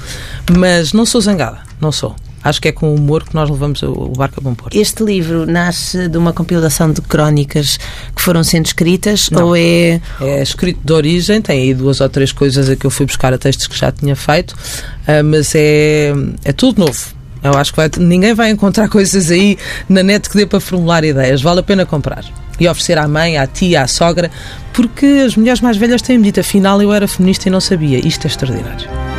Mas 0.56 0.92
não 0.92 1.04
sou 1.04 1.20
zangada, 1.20 1.62
não 1.80 1.90
sou 1.90 2.14
acho 2.46 2.60
que 2.60 2.68
é 2.68 2.72
com 2.72 2.90
o 2.90 2.94
humor 2.94 3.24
que 3.24 3.34
nós 3.34 3.50
levamos 3.50 3.82
o 3.82 4.12
barco 4.16 4.36
a 4.38 4.42
bom 4.42 4.54
porto. 4.54 4.76
Este 4.76 5.02
livro 5.02 5.46
nasce 5.46 6.08
de 6.08 6.16
uma 6.16 6.32
compilação 6.32 6.92
de 6.92 7.00
crónicas 7.00 7.78
que 8.14 8.22
foram 8.22 8.44
sendo 8.44 8.66
escritas 8.66 9.28
Não. 9.30 9.46
ou 9.46 9.56
é... 9.56 10.00
É 10.20 10.42
escrito 10.42 10.80
de 10.82 10.92
origem, 10.92 11.42
tem 11.42 11.62
aí 11.62 11.74
duas 11.74 12.00
ou 12.00 12.08
três 12.08 12.30
coisas 12.30 12.70
a 12.70 12.76
que 12.76 12.86
eu 12.86 12.90
fui 12.90 13.04
buscar 13.04 13.34
a 13.34 13.38
textos 13.38 13.66
que 13.66 13.76
já 13.76 13.90
tinha 13.90 14.14
feito, 14.14 14.52
uh, 14.52 15.24
mas 15.24 15.54
é, 15.54 16.12
é 16.44 16.52
tudo 16.52 16.84
novo. 16.84 17.16
Eu 17.42 17.52
acho 17.54 17.72
que 17.72 17.76
vai, 17.76 17.90
ninguém 17.98 18.32
vai 18.32 18.50
encontrar 18.50 18.88
coisas 18.90 19.30
aí 19.30 19.58
na 19.88 20.02
net 20.02 20.30
que 20.30 20.36
dê 20.36 20.46
para 20.46 20.60
formular 20.60 21.04
ideias. 21.04 21.42
Vale 21.42 21.60
a 21.60 21.62
pena 21.62 21.84
comprar. 21.84 22.24
E 22.58 22.66
oferecer 22.66 22.96
à 22.96 23.06
mãe, 23.06 23.36
à 23.36 23.46
tia, 23.46 23.82
à 23.82 23.86
sogra, 23.86 24.30
porque 24.72 25.04
as 25.26 25.36
mulheres 25.36 25.60
mais 25.60 25.76
velhas 25.76 26.00
têm-me 26.00 26.24
dito, 26.24 26.40
afinal 26.40 26.80
eu 26.80 26.92
era 26.92 27.06
feminista 27.06 27.48
e 27.48 27.50
não 27.50 27.60
sabia. 27.60 27.98
Isto 27.98 28.26
é 28.26 28.28
extraordinário. 28.28 29.15